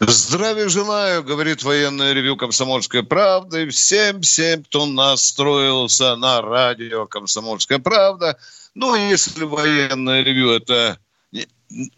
Здравия 0.00 0.68
желаю, 0.68 1.22
говорит 1.22 1.62
военное 1.62 2.14
ревю 2.14 2.36
«Комсомольской 2.36 3.02
правды». 3.02 3.68
Всем, 3.68 4.22
всем, 4.22 4.64
кто 4.64 4.86
настроился 4.86 6.16
на 6.16 6.40
радио 6.40 7.06
«Комсомольская 7.06 7.78
правда». 7.78 8.38
Ну, 8.74 8.94
если 8.94 9.44
военное 9.44 10.22
ревю– 10.22 10.50
это 10.52 10.98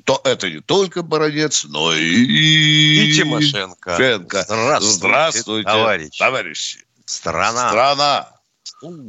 то 0.04 0.20
это 0.24 0.50
не 0.50 0.60
только 0.60 1.02
Бородец, 1.02 1.64
но 1.64 1.94
и... 1.94 2.02
И 2.02 3.14
Тимошенко. 3.14 3.96
Тимошенко. 3.96 4.42
Здравствуйте, 4.42 4.96
Здравствуйте, 4.96 5.68
товарищи. 5.68 6.18
товарищи. 6.18 6.78
Страна. 7.06 7.68
Страна. 7.68 8.28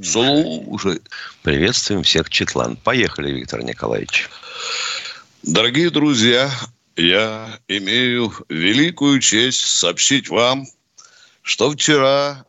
Слушай. 0.03 1.01
Приветствуем 1.41 2.03
всех, 2.03 2.29
Четлан. 2.29 2.77
Поехали, 2.77 3.31
Виктор 3.31 3.61
Николаевич. 3.63 4.29
Дорогие 5.41 5.89
друзья, 5.89 6.49
я 6.95 7.59
имею 7.67 8.33
великую 8.49 9.19
честь 9.19 9.65
сообщить 9.65 10.29
вам, 10.29 10.65
что 11.41 11.71
вчера 11.71 12.45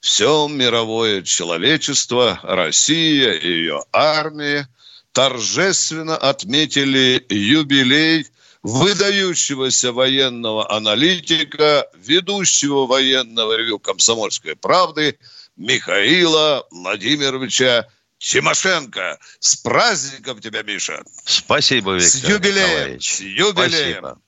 все 0.00 0.48
мировое 0.48 1.22
человечество, 1.22 2.38
Россия 2.42 3.32
и 3.32 3.48
ее 3.48 3.82
армия 3.92 4.68
торжественно 5.12 6.16
отметили 6.16 7.24
юбилей 7.28 8.26
выдающегося 8.62 9.92
военного 9.92 10.70
аналитика, 10.70 11.86
ведущего 11.94 12.86
военного 12.86 13.56
ревю 13.56 13.78
«Комсомольской 13.78 14.56
правды» 14.56 15.18
Михаила 15.56 16.66
Владимировича 16.70 17.86
Тимошенко. 18.24 19.18
С 19.38 19.56
праздником 19.56 20.40
тебя, 20.40 20.62
Миша! 20.62 21.02
Спасибо, 21.26 21.94
Виктор 21.94 22.10
С 22.10 22.24
юбилеем! 22.24 22.68
Николаевич. 22.68 23.14
С 23.16 23.20
юбилеем! 23.20 23.98
Спасибо. 23.98 24.08
Об 24.10 24.18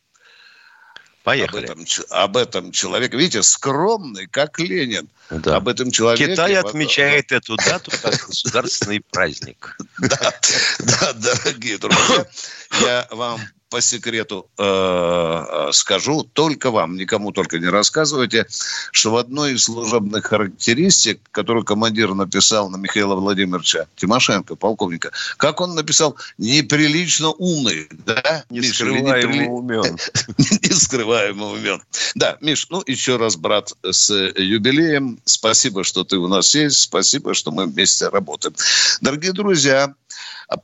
Поехали. 1.24 1.64
этом, 1.64 1.84
ч- 1.86 2.04
об 2.10 2.36
этом 2.36 2.70
человеке, 2.70 3.16
видите, 3.16 3.42
скромный, 3.42 4.26
как 4.28 4.60
Ленин. 4.60 5.08
Да. 5.30 5.56
Об 5.56 5.66
этом 5.66 5.90
человеке... 5.90 6.28
Китай 6.28 6.54
отмечает 6.54 7.32
эту 7.32 7.56
дату 7.56 7.90
как 8.00 8.14
государственный 8.28 9.00
праздник. 9.00 9.76
Да, 9.98 10.34
да, 10.78 11.12
дорогие 11.14 11.78
друзья, 11.78 12.26
я 12.80 13.06
вам 13.10 13.40
по 13.68 13.80
секрету 13.80 14.48
э, 14.58 14.62
э, 14.64 15.72
скажу, 15.72 16.22
только 16.32 16.70
вам, 16.70 16.96
никому 16.96 17.32
только 17.32 17.58
не 17.58 17.66
рассказывайте, 17.66 18.46
что 18.92 19.10
в 19.10 19.16
одной 19.16 19.54
из 19.54 19.64
служебных 19.64 20.26
характеристик, 20.26 21.20
которую 21.32 21.64
командир 21.64 22.14
написал 22.14 22.70
на 22.70 22.76
Михаила 22.76 23.16
Владимировича 23.16 23.86
Тимошенко, 23.96 24.54
полковника, 24.54 25.10
как 25.36 25.60
он 25.60 25.74
написал, 25.74 26.16
неприлично 26.38 27.30
умный, 27.30 27.88
да? 28.06 28.44
Не 28.50 28.62
скрываемо 28.62 29.50
умен. 29.52 29.98
нескрываемо 30.38 31.46
умен. 31.46 31.82
Да, 32.14 32.38
Миш, 32.40 32.68
ну 32.70 32.82
еще 32.86 33.16
раз, 33.16 33.36
брат, 33.36 33.72
с 33.82 34.10
юбилеем. 34.36 35.18
Спасибо, 35.24 35.82
что 35.82 36.04
ты 36.04 36.18
у 36.18 36.28
нас 36.28 36.54
есть. 36.54 36.78
Спасибо, 36.78 37.34
что 37.34 37.50
мы 37.50 37.66
вместе 37.66 38.08
работаем. 38.08 38.54
Дорогие 39.00 39.32
друзья, 39.32 39.94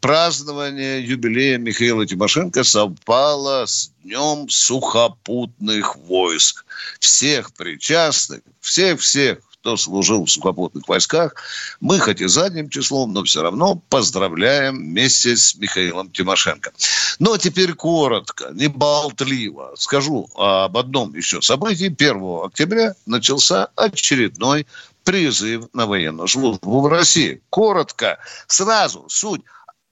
празднование 0.01 1.05
юбилея 1.05 1.59
Михаила 1.59 2.07
Тимошенко 2.07 2.65
совпало 2.65 3.67
с 3.67 3.93
Днем 4.03 4.49
сухопутных 4.49 5.97
войск. 5.97 6.65
Всех 6.99 7.53
причастных, 7.53 8.41
всех-всех, 8.61 9.39
кто 9.63 9.77
служил 9.77 10.25
в 10.25 10.31
сухопутных 10.31 10.89
войсках, 10.89 11.37
мы 11.81 12.01
хоть 12.01 12.21
и 12.21 12.27
задним 12.27 12.69
числом, 12.69 13.13
но 13.13 13.23
все 13.23 13.43
равно 13.43 13.77
поздравляем 13.89 14.77
вместе 14.77 15.37
с 15.37 15.55
Михаилом 15.55 16.11
Тимошенко. 16.11 16.73
А 17.21 17.39
теперь 17.39 17.75
коротко, 17.75 18.51
не 18.53 18.67
болтливо. 18.67 19.75
Скажу 19.77 20.29
об 20.35 20.77
одном 20.77 21.15
еще 21.15 21.41
событии. 21.41 21.87
1 21.87 22.47
октября 22.47 22.95
начался 23.07 23.69
очередной 23.77 24.67
призыв 25.05 25.65
на 25.73 25.87
военную 25.87 26.29
службу 26.29 26.81
в 26.81 26.87
России. 26.87 27.43
Коротко, 27.51 28.19
сразу, 28.47 29.05
суть. 29.09 29.43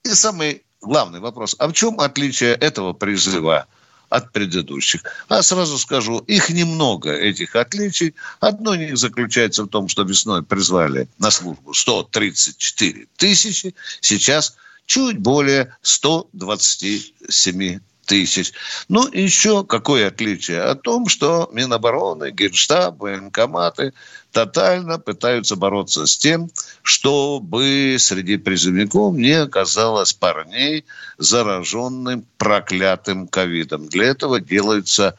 И 0.05 0.09
самый 0.09 0.63
главный 0.81 1.21
вопрос. 1.21 1.57
А 1.59 1.69
в 1.69 1.73
чем 1.73 2.01
отличие 2.01 2.55
этого 2.55 2.93
призыва 2.93 3.67
от 4.09 4.33
предыдущих? 4.33 5.03
А 5.29 5.43
сразу 5.43 5.79
скажу, 5.79 6.19
их 6.21 6.51
немного, 6.51 7.13
этих 7.13 7.57
отличий. 7.57 8.15
Одно 8.41 8.75
из 8.75 8.81
них 8.81 8.99
заключается 8.99 9.65
в 9.65 9.69
том, 9.69 9.89
что 9.89 10.03
весной 10.03 10.43
призвали 10.43 11.09
на 11.19 11.31
службу 11.31 11.75
134 11.75 13.07
тысячи. 13.17 13.75
Сейчас 14.01 14.57
чуть 14.87 15.19
более 15.19 15.77
127 15.83 17.81
тысяч. 18.11 18.53
Ну, 18.89 19.09
еще 19.13 19.65
какое 19.65 20.09
отличие? 20.09 20.63
О 20.63 20.75
том, 20.75 21.07
что 21.07 21.49
Минобороны, 21.53 22.33
Генштаб, 22.33 22.99
военкоматы 22.99 23.93
тотально 24.33 24.99
пытаются 24.99 25.55
бороться 25.55 26.07
с 26.07 26.19
тем, 26.19 26.51
чтобы 26.83 27.97
среди 28.01 28.37
призывников 28.37 29.15
не 29.15 29.43
оказалось 29.43 30.13
парней, 30.13 30.85
зараженным 31.19 32.27
проклятым 32.37 33.29
ковидом. 33.29 33.87
Для 33.87 34.07
этого 34.07 34.41
делаются 34.41 35.17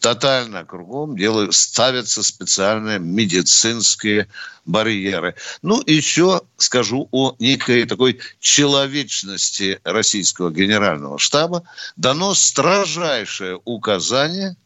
тотально 0.00 0.64
кругом 0.64 1.16
делают, 1.16 1.54
ставятся 1.54 2.22
специальные 2.22 2.98
медицинские 2.98 4.28
барьеры. 4.64 5.34
Ну, 5.62 5.82
еще 5.86 6.42
скажу 6.56 7.08
о 7.10 7.34
некой 7.38 7.84
такой 7.86 8.20
человечности 8.40 9.80
российского 9.84 10.50
генерального 10.50 11.18
штаба. 11.18 11.64
Дано 11.96 12.34
строжайшее 12.34 13.60
указание, 13.64 14.56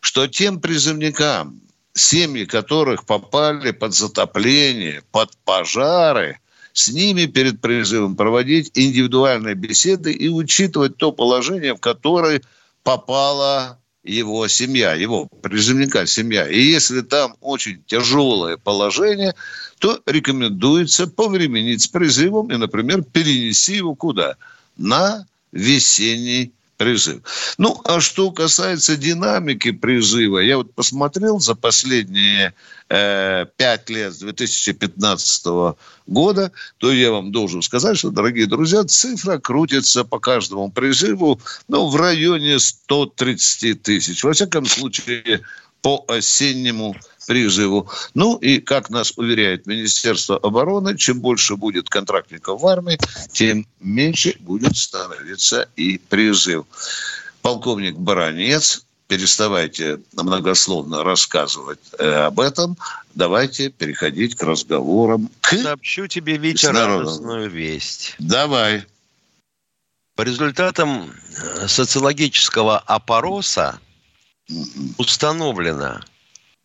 что 0.00 0.26
тем 0.26 0.60
призывникам, 0.60 1.60
семьи 1.94 2.44
которых 2.44 3.04
попали 3.04 3.70
под 3.70 3.94
затопление, 3.94 5.02
под 5.10 5.36
пожары, 5.44 6.38
с 6.72 6.88
ними 6.88 7.26
перед 7.26 7.60
призывом 7.60 8.16
проводить 8.16 8.70
индивидуальные 8.74 9.54
беседы 9.54 10.12
и 10.12 10.28
учитывать 10.28 10.96
то 10.96 11.12
положение, 11.12 11.74
в 11.74 11.80
которое 11.80 12.40
попала 12.82 13.78
его 14.04 14.48
семья, 14.48 14.94
его 14.94 15.26
призывника 15.26 16.06
семья. 16.06 16.48
И 16.48 16.60
если 16.60 17.00
там 17.02 17.36
очень 17.40 17.82
тяжелое 17.86 18.56
положение, 18.56 19.34
то 19.78 20.00
рекомендуется 20.06 21.06
повременить 21.06 21.82
с 21.82 21.88
призывом 21.88 22.50
и, 22.50 22.56
например, 22.56 23.02
перенести 23.02 23.76
его 23.76 23.94
куда? 23.94 24.36
На 24.76 25.26
весенний 25.52 26.52
призыв. 26.82 27.22
Ну, 27.58 27.80
а 27.84 28.00
что 28.00 28.32
касается 28.32 28.96
динамики 28.96 29.70
призыва, 29.70 30.40
я 30.40 30.56
вот 30.56 30.74
посмотрел 30.74 31.38
за 31.38 31.54
последние 31.54 32.54
э, 32.88 33.46
пять 33.56 33.88
лет 33.88 34.12
с 34.12 34.18
2015 34.18 35.76
года, 36.08 36.50
то 36.78 36.92
я 36.92 37.12
вам 37.12 37.30
должен 37.30 37.62
сказать, 37.62 37.98
что, 37.98 38.10
дорогие 38.10 38.46
друзья, 38.46 38.82
цифра 38.82 39.38
крутится 39.38 40.02
по 40.02 40.18
каждому 40.18 40.72
призыву 40.72 41.40
ну, 41.68 41.88
в 41.88 41.94
районе 41.94 42.58
130 42.58 43.82
тысяч. 43.82 44.24
Во 44.24 44.32
всяком 44.32 44.66
случае, 44.66 45.42
по 45.82 46.04
осеннему 46.08 46.96
призыву. 47.26 47.90
Ну 48.14 48.36
и, 48.36 48.58
как 48.60 48.88
нас 48.90 49.12
уверяет 49.16 49.66
Министерство 49.66 50.38
обороны, 50.38 50.96
чем 50.96 51.20
больше 51.20 51.56
будет 51.56 51.88
контрактников 51.88 52.62
в 52.62 52.66
армии, 52.66 52.98
тем 53.32 53.66
меньше 53.80 54.36
будет 54.40 54.76
становиться 54.76 55.68
и 55.76 55.98
призыв. 55.98 56.64
Полковник 57.42 57.96
Баранец, 57.96 58.84
переставайте 59.08 60.00
многословно 60.12 61.02
рассказывать 61.02 61.80
э, 61.98 62.08
об 62.08 62.40
этом. 62.40 62.78
Давайте 63.14 63.68
переходить 63.68 64.36
к 64.36 64.42
разговорам. 64.42 65.28
К... 65.40 65.56
Сообщу 65.58 66.06
тебе, 66.06 66.38
Витя, 66.38 66.66
радостную 66.66 67.50
весть. 67.50 68.14
Давай. 68.18 68.84
По 70.14 70.22
результатам 70.22 71.12
э, 71.36 71.68
социологического 71.68 72.78
опроса 72.78 73.80
установлено, 74.98 76.00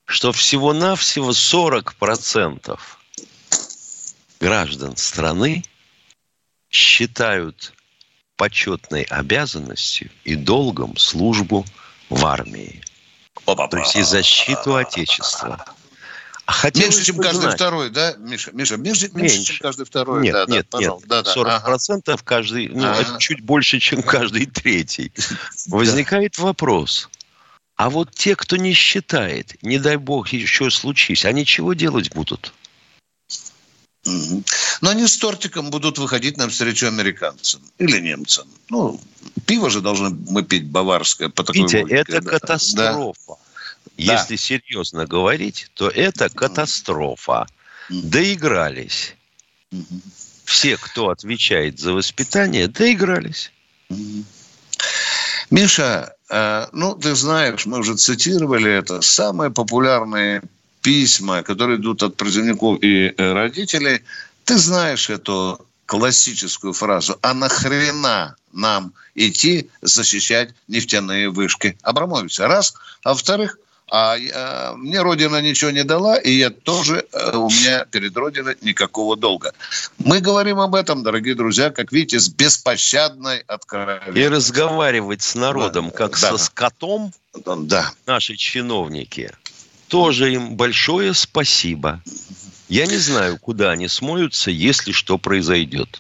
что 0.06 0.32
всего-навсего 0.32 1.32
40% 1.32 2.80
граждан 4.40 4.98
страны 4.98 5.64
считают 6.70 7.74
почетной 8.36 9.04
обязанностью 9.04 10.10
и 10.24 10.36
долгом 10.36 10.96
службу 10.98 11.66
в 12.10 12.26
армии. 12.26 12.82
То 13.46 13.78
есть 13.78 13.96
и 13.96 14.02
защиту 14.04 14.76
Отечества. 14.76 15.66
Хотелось 16.46 16.96
меньше, 16.96 17.06
чем 17.06 17.18
каждый 17.18 17.42
знать. 17.42 17.56
второй, 17.56 17.90
да, 17.90 18.16
Миша? 18.18 18.52
Миша, 18.54 18.78
меньше, 18.78 19.10
меньше, 19.14 19.38
меньше 19.38 19.54
чем 19.54 19.58
каждый 19.60 19.86
второй. 19.86 20.22
Нет, 20.22 20.34
да, 20.34 20.46
нет, 20.48 20.68
да, 20.72 20.78
нет. 20.80 20.94
Да, 21.06 21.22
да. 21.22 21.34
40% 21.34 22.02
ага. 22.06 22.22
каждый, 22.24 22.70
ну, 22.70 22.88
ага. 22.88 23.18
чуть 23.20 23.42
больше, 23.42 23.80
чем 23.80 24.02
каждый 24.02 24.46
третий. 24.46 25.12
Возникает 25.68 26.38
вопрос. 26.38 27.10
А 27.78 27.92
вот 27.92 28.14
те, 28.14 28.36
кто 28.36 28.58
не 28.58 28.74
считает, 28.74 29.56
не 29.62 29.78
дай 29.78 29.98
бог 29.98 30.30
еще 30.30 30.72
случись, 30.72 31.26
они 31.26 31.46
чего 31.46 31.74
делать 31.74 32.12
будут? 32.12 32.54
Но 34.04 34.90
они 34.90 35.06
с 35.06 35.18
тортиком 35.18 35.70
будут 35.70 36.00
выходить 36.00 36.38
навстречу 36.38 36.88
американцам 36.88 37.62
или 37.78 38.00
немцам. 38.00 38.48
Ну, 38.70 39.00
пиво 39.46 39.70
же 39.70 39.82
должны 39.82 40.10
мы 40.10 40.44
пить 40.44 40.66
баварское. 40.66 41.30
По 41.30 41.44
такой 41.44 41.64
Витя, 41.64 41.78
логике, 41.78 41.96
это 41.96 42.22
да. 42.22 42.30
катастрофа. 42.30 43.18
Да. 43.28 43.36
Если 43.98 44.36
да. 44.36 44.42
серьезно 44.42 45.06
говорить, 45.06 45.70
то 45.76 45.90
это 45.90 46.30
катастрофа. 46.30 47.48
Доигрались. 47.90 49.16
Все, 50.46 50.78
кто 50.78 51.10
отвечает 51.10 51.80
за 51.80 51.94
воспитание, 51.94 52.68
доигрались. 52.68 53.52
Миша, 55.50 56.14
э, 56.30 56.68
ну, 56.74 56.96
ты 56.96 57.16
знаешь, 57.16 57.66
мы 57.66 57.80
уже 57.80 57.96
цитировали 57.96 58.72
это. 58.72 59.02
Самые 59.02 59.50
популярные 59.50 60.42
письма, 60.82 61.44
которые 61.44 61.78
идут 61.80 62.04
от 62.04 62.18
призывников 62.18 62.80
и 62.82 63.14
э, 63.18 63.34
родителей, 63.34 64.02
ты 64.44 64.58
знаешь 64.58 65.10
эту 65.10 65.66
классическую 65.86 66.74
фразу 66.74 67.18
«А 67.22 67.34
нахрена 67.34 68.36
нам 68.52 68.94
идти 69.16 69.70
защищать 69.82 70.54
нефтяные 70.68 71.30
вышки 71.30 71.78
Абрамовича?» 71.82 72.48
Раз. 72.48 72.74
А 73.04 73.10
во-вторых, 73.10 73.58
а, 73.90 74.18
а 74.34 74.74
мне 74.76 75.02
Родина 75.02 75.42
ничего 75.42 75.72
не 75.72 75.84
дала, 75.84 76.18
и 76.18 76.32
я 76.32 76.50
тоже, 76.50 77.06
а, 77.14 77.38
у 77.38 77.50
меня 77.50 77.86
перед 77.86 78.16
Родиной 78.18 78.58
никакого 78.62 79.16
долга. 79.16 79.54
Мы 79.98 80.20
говорим 80.20 80.60
об 80.60 80.76
этом, 80.76 81.04
дорогие 81.04 81.36
друзья, 81.36 81.70
как 81.70 81.92
видите, 81.92 82.20
с 82.20 82.28
беспощадной 82.28 83.40
откровенностью. 83.48 84.24
И 84.24 84.28
разговаривать 84.28 85.22
с 85.22 85.36
народом, 85.36 85.90
да, 85.90 85.98
как 85.98 86.20
да, 86.20 86.32
со 86.32 86.38
скотом, 86.38 87.14
да. 87.46 87.92
наши 88.06 88.36
чиновники, 88.36 89.32
тоже 89.88 90.34
им 90.34 90.56
большое 90.56 91.14
спасибо. 91.14 92.02
Я 92.68 92.86
не 92.88 92.98
знаю, 92.98 93.38
куда 93.38 93.72
они 93.72 93.88
смоются, 93.88 94.52
если 94.52 94.92
что 94.92 95.18
произойдет. 95.18 96.00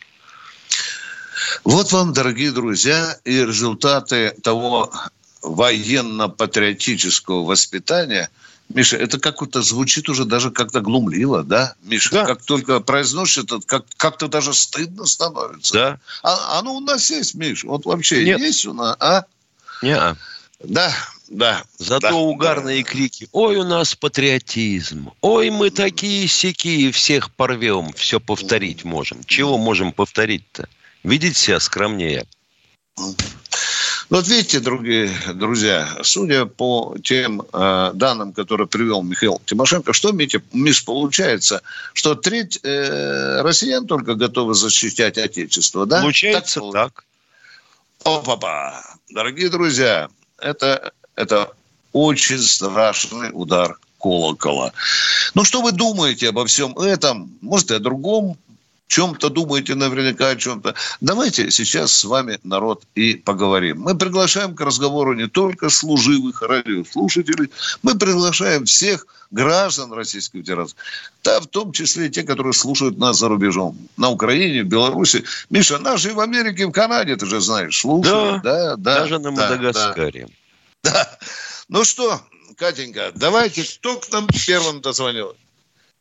Вот 1.63 1.91
вам, 1.93 2.11
дорогие 2.13 2.51
друзья, 2.51 3.17
и 3.23 3.45
результаты 3.45 4.31
того 4.43 4.91
военно-патриотического 5.41 7.43
воспитания, 7.43 8.29
Миша, 8.69 8.97
это 8.97 9.19
как-то 9.19 9.61
звучит 9.61 10.09
уже 10.09 10.25
даже 10.25 10.51
как-то 10.51 10.81
глумливо, 10.81 11.43
да, 11.43 11.75
Миша? 11.83 12.11
Да. 12.11 12.25
Как 12.25 12.43
только 12.43 12.81
произносишь 12.81 13.45
это, 13.45 13.59
как, 13.65 13.85
как-то 13.95 14.27
даже 14.27 14.53
стыдно 14.53 15.05
становится. 15.05 15.73
Да. 15.73 15.99
А, 16.23 16.59
оно 16.59 16.75
у 16.75 16.79
нас 16.81 17.09
есть, 17.09 17.35
Миш, 17.35 17.63
вот 17.63 17.85
вообще 17.85 18.25
Нет. 18.25 18.39
есть 18.39 18.65
у 18.65 18.73
нас, 18.73 18.97
а? 18.99 19.23
Нет. 19.81 20.17
Да, 20.59 20.91
да. 21.29 21.63
Зато 21.77 22.09
да, 22.09 22.15
угарные 22.15 22.83
да. 22.83 22.89
крики. 22.89 23.29
Ой, 23.31 23.57
у 23.57 23.63
нас 23.63 23.95
патриотизм. 23.95 25.11
Ой, 25.21 25.49
мы 25.49 25.69
такие 25.69 26.27
сякие, 26.27 26.91
всех 26.91 27.31
порвем, 27.31 27.93
все 27.93 28.19
повторить 28.19 28.83
можем. 28.83 29.23
Чего 29.23 29.57
можем 29.57 29.93
повторить-то? 29.93 30.67
Видите 31.03 31.39
себя 31.39 31.59
скромнее. 31.59 32.25
Ну, 34.09 34.17
вот 34.17 34.27
видите, 34.29 34.61
другие, 34.61 35.11
друзья, 35.33 35.97
судя 36.01 36.45
по 36.45 36.95
тем 37.03 37.41
э, 37.41 37.91
данным, 37.93 38.31
которые 38.31 38.65
привел 38.65 39.03
Михаил 39.03 39.41
Тимошенко, 39.45 39.91
что, 39.91 40.13
Митя, 40.13 40.41
Миш, 40.53 40.85
получается, 40.85 41.61
что 41.91 42.15
треть 42.15 42.57
э, 42.63 43.41
россиян 43.41 43.85
только 43.85 44.15
готовы 44.15 44.53
защищать 44.53 45.17
Отечество, 45.17 45.85
да? 45.85 45.99
Получается 45.99 46.61
так. 46.71 46.71
так. 46.71 47.03
Опа-па! 48.05 48.81
Дорогие 49.09 49.49
друзья, 49.49 50.07
это, 50.37 50.93
это 51.15 51.51
очень 51.91 52.39
страшный 52.39 53.31
удар 53.33 53.77
колокола. 53.99 54.71
Ну, 55.33 55.43
что 55.43 55.61
вы 55.61 55.73
думаете 55.73 56.29
обо 56.29 56.45
всем 56.45 56.77
этом? 56.77 57.29
Может, 57.41 57.71
и 57.71 57.73
о 57.73 57.79
другом 57.79 58.37
чем-то 58.87 59.29
думаете 59.29 59.75
наверняка 59.75 60.29
о 60.29 60.35
чем-то. 60.35 60.75
Давайте 61.01 61.51
сейчас 61.51 61.93
с 61.93 62.05
вами, 62.05 62.39
народ, 62.43 62.83
и 62.95 63.15
поговорим. 63.15 63.81
Мы 63.81 63.97
приглашаем 63.97 64.55
к 64.55 64.61
разговору 64.61 65.13
не 65.13 65.27
только 65.27 65.69
служивых 65.69 66.41
радиослушателей, 66.41 67.51
мы 67.83 67.97
приглашаем 67.97 68.65
всех 68.65 69.05
граждан 69.29 69.91
Российской 69.91 70.39
Федерации, 70.39 70.77
да, 71.23 71.41
в 71.41 71.47
том 71.47 71.73
числе 71.73 72.07
и 72.07 72.09
те, 72.09 72.23
которые 72.23 72.53
слушают 72.53 72.97
нас 72.97 73.19
за 73.19 73.27
рубежом, 73.27 73.77
на 73.97 74.09
Украине, 74.09 74.63
в 74.63 74.67
Беларуси. 74.67 75.25
Миша, 75.49 75.79
наши 75.79 76.13
в 76.13 76.19
Америке, 76.19 76.65
в 76.65 76.71
Канаде, 76.71 77.15
ты 77.17 77.25
же 77.25 77.41
знаешь, 77.41 77.77
слушают. 77.77 78.41
Да, 78.43 78.75
да, 78.75 78.75
да 78.77 78.99
даже 78.99 79.19
на 79.19 79.31
Мадагаскаре. 79.31 80.29
Да. 80.83 80.91
да. 80.91 81.19
Ну 81.67 81.83
что, 81.83 82.21
Катенька, 82.55 83.11
давайте, 83.13 83.63
кто 83.63 83.97
к 83.97 84.09
нам 84.11 84.27
первым 84.45 84.79
дозвонил? 84.79 85.35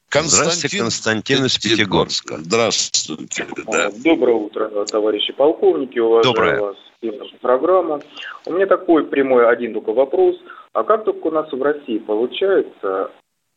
Константин, 0.08 0.44
Здравствуйте, 0.44 0.78
Константин 0.78 1.44
из 1.44 1.58
Пятигорска. 1.58 2.36
Здравствуйте. 2.38 3.46
Да. 3.66 3.90
Доброе 4.04 4.36
утро, 4.36 4.84
товарищи 4.86 5.32
полковники. 5.32 5.98
Уважаю 5.98 6.24
Доброе. 6.24 6.60
вас 6.60 6.76
и 7.00 7.10
нашу 7.10 7.36
программу. 7.40 8.00
У 8.46 8.52
меня 8.52 8.66
такой 8.66 9.04
прямой 9.04 9.48
один 9.48 9.74
только 9.74 9.92
вопрос. 9.92 10.36
А 10.72 10.84
как 10.84 11.04
только 11.04 11.26
у 11.26 11.30
нас 11.30 11.50
в 11.50 11.60
России 11.60 11.98
получается, 11.98 13.10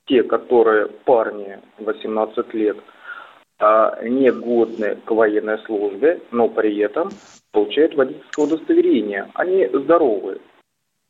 те, 0.06 0.24
которые 0.24 0.88
парни 0.88 1.60
18 1.78 2.54
лет, 2.54 2.78
а 3.60 4.02
не 4.04 4.32
годны 4.32 4.98
к 5.06 5.12
военной 5.12 5.60
службе, 5.66 6.22
но 6.32 6.48
при 6.48 6.78
этом 6.80 7.10
получают 7.52 7.94
водительское 7.96 8.46
удостоверение. 8.46 9.30
Они 9.36 9.68
здоровы. 9.68 10.40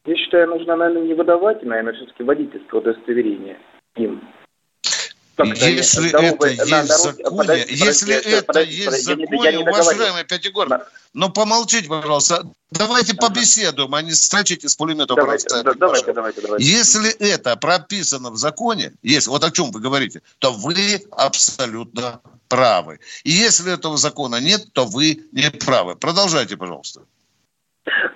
Я 0.06 0.16
считаю, 0.16 0.50
нужно, 0.50 0.76
наверное, 0.76 1.04
не 1.04 1.14
выдавать, 1.14 1.64
наверное, 1.64 1.94
все-таки 1.94 2.24
водительское 2.24 2.82
удостоверение 2.82 3.58
им. 3.96 4.22
Если 5.44 6.12
это 6.12 6.48
есть 6.48 6.92
в 6.92 6.98
законе, 6.98 7.66
если 7.70 8.16
это 8.16 8.62
есть 8.62 8.88
в 8.88 9.02
законе, 9.02 9.60
уважаемый 9.60 10.24
Пятигорский, 10.26 10.78
но 11.14 11.30
помолчите, 11.30 11.88
пожалуйста. 11.88 12.46
Давайте 12.72 13.16
побеседуем, 13.16 13.96
а 13.96 14.02
не 14.02 14.14
строчите 14.14 14.70
с 14.70 14.76
пулемета. 14.76 15.16
Давайте, 15.16 15.48
давайте, 15.64 16.14
давайте, 16.14 16.42
давайте. 16.42 16.66
Если 16.66 17.10
это 17.12 17.56
прописано 17.56 18.30
в 18.30 18.38
законе, 18.38 18.94
если, 19.02 19.30
вот 19.30 19.44
о 19.44 19.50
чем 19.50 19.72
вы 19.72 19.80
говорите, 19.80 20.22
то 20.38 20.52
вы 20.52 21.02
абсолютно 21.12 22.22
правы. 22.48 23.00
И 23.24 23.32
если 23.32 23.74
этого 23.74 23.98
закона 23.98 24.40
нет, 24.40 24.72
то 24.74 24.86
вы 24.86 25.24
не 25.32 25.50
правы. 25.50 25.96
Продолжайте, 25.96 26.58
пожалуйста. 26.58 27.02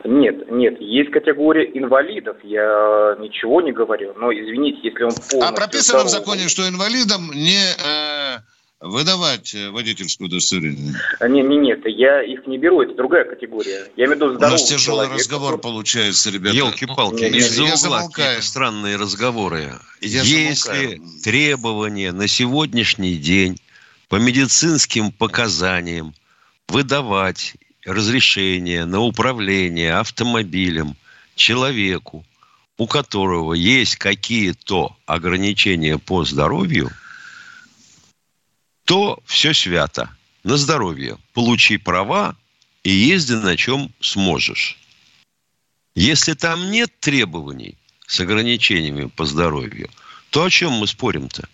Нет, 0.03 0.51
нет, 0.51 0.79
есть 0.81 1.11
категория 1.11 1.69
инвалидов, 1.73 2.37
я 2.43 3.15
ничего 3.19 3.61
не 3.61 3.71
говорю, 3.71 4.13
но 4.17 4.31
извините, 4.31 4.79
если 4.83 5.03
он 5.03 5.11
полностью... 5.11 5.43
А 5.43 5.51
прописано 5.51 5.99
здоров... 5.99 6.07
в 6.07 6.09
законе, 6.09 6.47
что 6.49 6.67
инвалидам 6.67 7.31
не 7.33 7.59
э, 7.59 8.39
выдавать 8.79 9.55
водительскую 9.71 10.27
удостоверение? 10.27 10.93
Нет, 11.21 11.45
нет, 11.47 11.61
нет, 11.61 11.79
я 11.85 12.21
их 12.21 12.45
не 12.47 12.57
беру, 12.57 12.81
это 12.81 12.93
другая 12.95 13.23
категория. 13.25 13.87
Я 13.95 14.05
имею 14.05 14.11
в 14.11 14.15
виду 14.15 14.29
здоровый 14.35 14.47
У 14.47 14.51
нас 14.51 14.63
тяжелый 14.63 15.05
человек, 15.05 15.19
разговор 15.19 15.57
получается, 15.57 16.29
ребята. 16.29 16.55
Елки-палки, 16.55 17.23
из-за 17.23 17.63
угла 17.63 18.09
странные 18.41 18.97
разговоры. 18.97 19.71
Я 20.01 20.21
Если 20.21 20.53
замолкаю. 20.53 21.01
требования 21.23 22.11
на 22.11 22.27
сегодняшний 22.27 23.15
день 23.15 23.57
по 24.09 24.17
медицинским 24.17 25.11
показаниям 25.11 26.13
выдавать 26.67 27.55
разрешение 27.85 28.85
на 28.85 28.99
управление 28.99 29.95
автомобилем 29.95 30.95
человеку, 31.35 32.25
у 32.77 32.87
которого 32.87 33.53
есть 33.53 33.97
какие-то 33.97 34.95
ограничения 35.05 35.97
по 35.97 36.23
здоровью, 36.25 36.91
то 38.85 39.19
все 39.25 39.53
свято. 39.53 40.15
На 40.43 40.57
здоровье. 40.57 41.17
Получи 41.33 41.77
права 41.77 42.35
и 42.83 42.91
езди 42.91 43.33
на 43.33 43.55
чем 43.55 43.93
сможешь. 44.01 44.77
Если 45.95 46.33
там 46.33 46.69
нет 46.69 46.91
требований 46.99 47.77
с 48.07 48.19
ограничениями 48.19 49.05
по 49.05 49.25
здоровью, 49.25 49.89
то 50.31 50.43
о 50.43 50.49
чем 50.49 50.73
мы 50.73 50.87
спорим-то? 50.87 51.47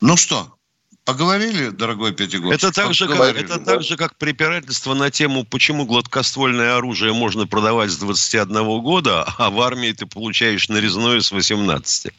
Ну 0.00 0.16
что, 0.16 0.56
Поговорили, 1.04 1.70
дорогой 1.70 2.12
Пятигорский? 2.12 2.54
Это 2.54 2.70
так, 2.70 2.94
же, 2.94 3.08
как, 3.08 3.36
это 3.36 3.58
так 3.58 3.82
же, 3.82 3.96
как 3.96 4.16
препирательство 4.16 4.94
на 4.94 5.10
тему, 5.10 5.44
почему 5.44 5.84
гладкоствольное 5.84 6.76
оружие 6.76 7.12
можно 7.12 7.46
продавать 7.46 7.90
с 7.90 7.96
21 7.96 8.80
года, 8.80 9.24
а 9.38 9.50
в 9.50 9.60
армии 9.60 9.92
ты 9.92 10.06
получаешь 10.06 10.68
нарезное 10.68 11.20
с 11.20 11.32
18. 11.32 12.12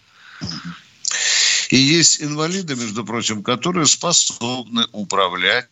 И 1.69 1.77
есть 1.77 2.21
инвалиды, 2.21 2.75
между 2.75 3.05
прочим, 3.05 3.41
которые 3.41 3.85
способны 3.85 4.85
управлять 4.91 5.69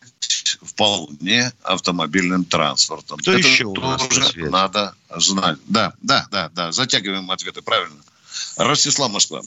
вполне 0.62 1.52
автомобильным 1.62 2.44
транспортом. 2.44 3.18
Кто 3.18 3.32
Это 3.32 3.46
еще 3.46 3.66
у 3.66 3.74
нас 3.74 4.06
тоже 4.06 4.50
надо 4.50 4.94
знать. 5.16 5.58
Да, 5.66 5.92
да, 6.00 6.26
да, 6.30 6.50
да. 6.54 6.72
Затягиваем 6.72 7.30
ответы, 7.30 7.60
правильно. 7.60 8.00
Ростислав 8.56 9.12
Москва. 9.12 9.42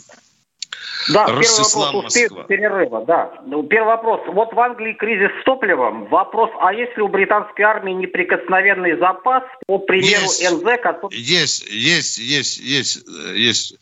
Да, 1.09 1.27
Ростислав, 1.27 1.73
первый 1.73 1.95
вопрос 1.95 2.05
успеет 2.05 2.47
перерыва, 2.47 3.05
да. 3.05 3.31
Ну, 3.45 3.63
первый 3.63 3.87
вопрос. 3.87 4.21
Вот 4.27 4.53
в 4.53 4.59
Англии 4.59 4.93
кризис 4.93 5.29
с 5.41 5.43
топливом. 5.43 6.07
Вопрос, 6.07 6.49
а 6.59 6.73
есть 6.73 6.95
ли 6.97 7.03
у 7.03 7.07
британской 7.07 7.63
армии 7.63 7.91
неприкосновенный 7.91 8.97
запас, 8.97 9.43
по 9.67 9.77
примеру 9.77 10.23
есть, 10.23 10.51
НЗ, 10.51 10.81
который... 10.81 11.15
Есть, 11.15 11.69
есть, 11.69 12.17
есть, 12.17 12.59
есть, 12.59 13.03
есть. 13.35 13.75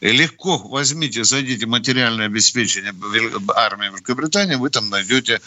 Легко 0.00 0.58
возьмите, 0.58 1.24
зайдите 1.24 1.66
материальное 1.66 2.26
обеспечение 2.26 2.92
армии 3.54 3.88
Великобритании, 3.88 4.56
вы 4.56 4.70
там 4.70 4.90
найдете 4.90 5.40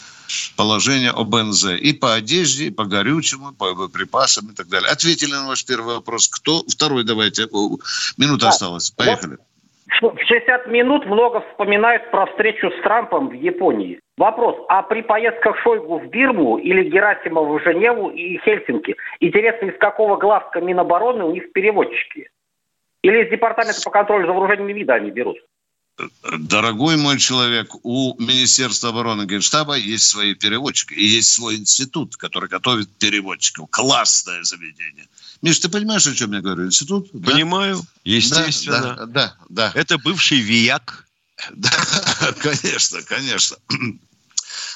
положение 0.56 1.10
об 1.10 1.34
НЗ. 1.34 1.66
И 1.80 1.92
по 1.92 2.14
одежде, 2.14 2.66
и 2.66 2.70
по 2.70 2.84
горючему, 2.84 3.52
по 3.52 3.74
боеприпасам 3.74 4.50
и 4.50 4.54
так 4.54 4.68
далее. 4.68 4.90
Ответили 4.90 5.32
на 5.32 5.48
ваш 5.48 5.64
первый 5.64 5.96
вопрос. 5.96 6.28
Кто? 6.28 6.64
Второй 6.68 7.04
давайте. 7.04 7.48
Минута 8.16 8.46
да. 8.46 8.48
осталась. 8.48 8.90
Поехали. 8.90 9.38
В 10.02 10.18
60 10.18 10.66
минут 10.66 11.06
много 11.06 11.40
вспоминают 11.40 12.10
про 12.10 12.26
встречу 12.26 12.70
с 12.70 12.82
Трампом 12.82 13.28
в 13.28 13.32
Японии. 13.32 14.00
Вопрос, 14.16 14.56
а 14.68 14.82
при 14.82 15.02
поездках 15.02 15.58
Шойгу 15.62 15.98
в 15.98 16.06
Бирму 16.08 16.58
или 16.58 16.88
Герасимова 16.88 17.58
в 17.58 17.62
Женеву 17.62 18.10
и 18.10 18.38
Хельсинки, 18.38 18.96
интересно, 19.20 19.66
из 19.66 19.78
какого 19.78 20.16
главка 20.16 20.60
Минобороны 20.60 21.24
у 21.24 21.32
них 21.32 21.52
переводчики? 21.52 22.28
Или 23.02 23.24
из 23.24 23.30
Департамента 23.30 23.80
по 23.84 23.90
контролю 23.90 24.26
за 24.26 24.32
вооружениями 24.32 24.72
вида 24.72 24.94
они 24.94 25.10
берут? 25.10 25.38
Дорогой 26.38 26.96
мой 26.98 27.18
человек, 27.18 27.68
у 27.82 28.14
Министерства 28.18 28.90
обороны 28.90 29.24
Генштаба 29.24 29.76
есть 29.76 30.04
свои 30.04 30.34
переводчики. 30.34 30.92
И 30.92 31.04
есть 31.04 31.32
свой 31.32 31.56
институт, 31.56 32.16
который 32.16 32.50
готовит 32.50 32.88
переводчиков. 32.98 33.68
Классное 33.70 34.42
заведение. 34.42 35.06
Миш, 35.42 35.58
ты 35.58 35.68
понимаешь, 35.68 36.06
о 36.06 36.14
чем 36.14 36.32
я 36.32 36.40
говорю? 36.40 36.66
Институт? 36.66 37.10
Понимаю, 37.12 37.76
да? 37.78 37.84
естественно. 38.04 38.80
Да, 38.80 38.94
да, 38.94 39.06
да, 39.06 39.36
да. 39.48 39.72
Это 39.74 39.98
бывший 39.98 40.40
ВИЯК. 40.40 41.06
Да, 41.52 41.70
конечно, 42.40 43.02
конечно. 43.02 43.56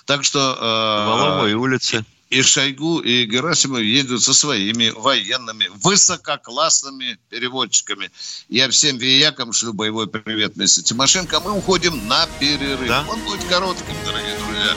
Так 0.05 0.25
что... 0.25 0.57
Э, 0.61 1.07
Воловой 1.09 1.55
улице. 1.55 2.05
И 2.29 2.43
Шойгу, 2.43 3.01
и 3.01 3.25
Герасимов 3.25 3.81
едут 3.81 4.23
со 4.23 4.33
своими 4.33 4.91
военными, 4.91 5.69
высококлассными 5.75 7.19
переводчиками. 7.29 8.13
Я 8.49 8.71
всем 8.71 8.99
виякам 8.99 9.53
шлю 9.53 9.73
боевой 9.73 10.07
привет 10.07 10.55
вместе 10.55 10.83
Тимошенко. 10.83 11.41
Мы 11.41 11.51
уходим 11.53 12.07
на 12.07 12.29
перерыв. 12.39 12.87
Да? 12.87 13.05
Он 13.09 13.21
будет 13.23 13.43
коротким, 13.47 13.95
дорогие 14.05 14.37
друзья. 14.39 14.77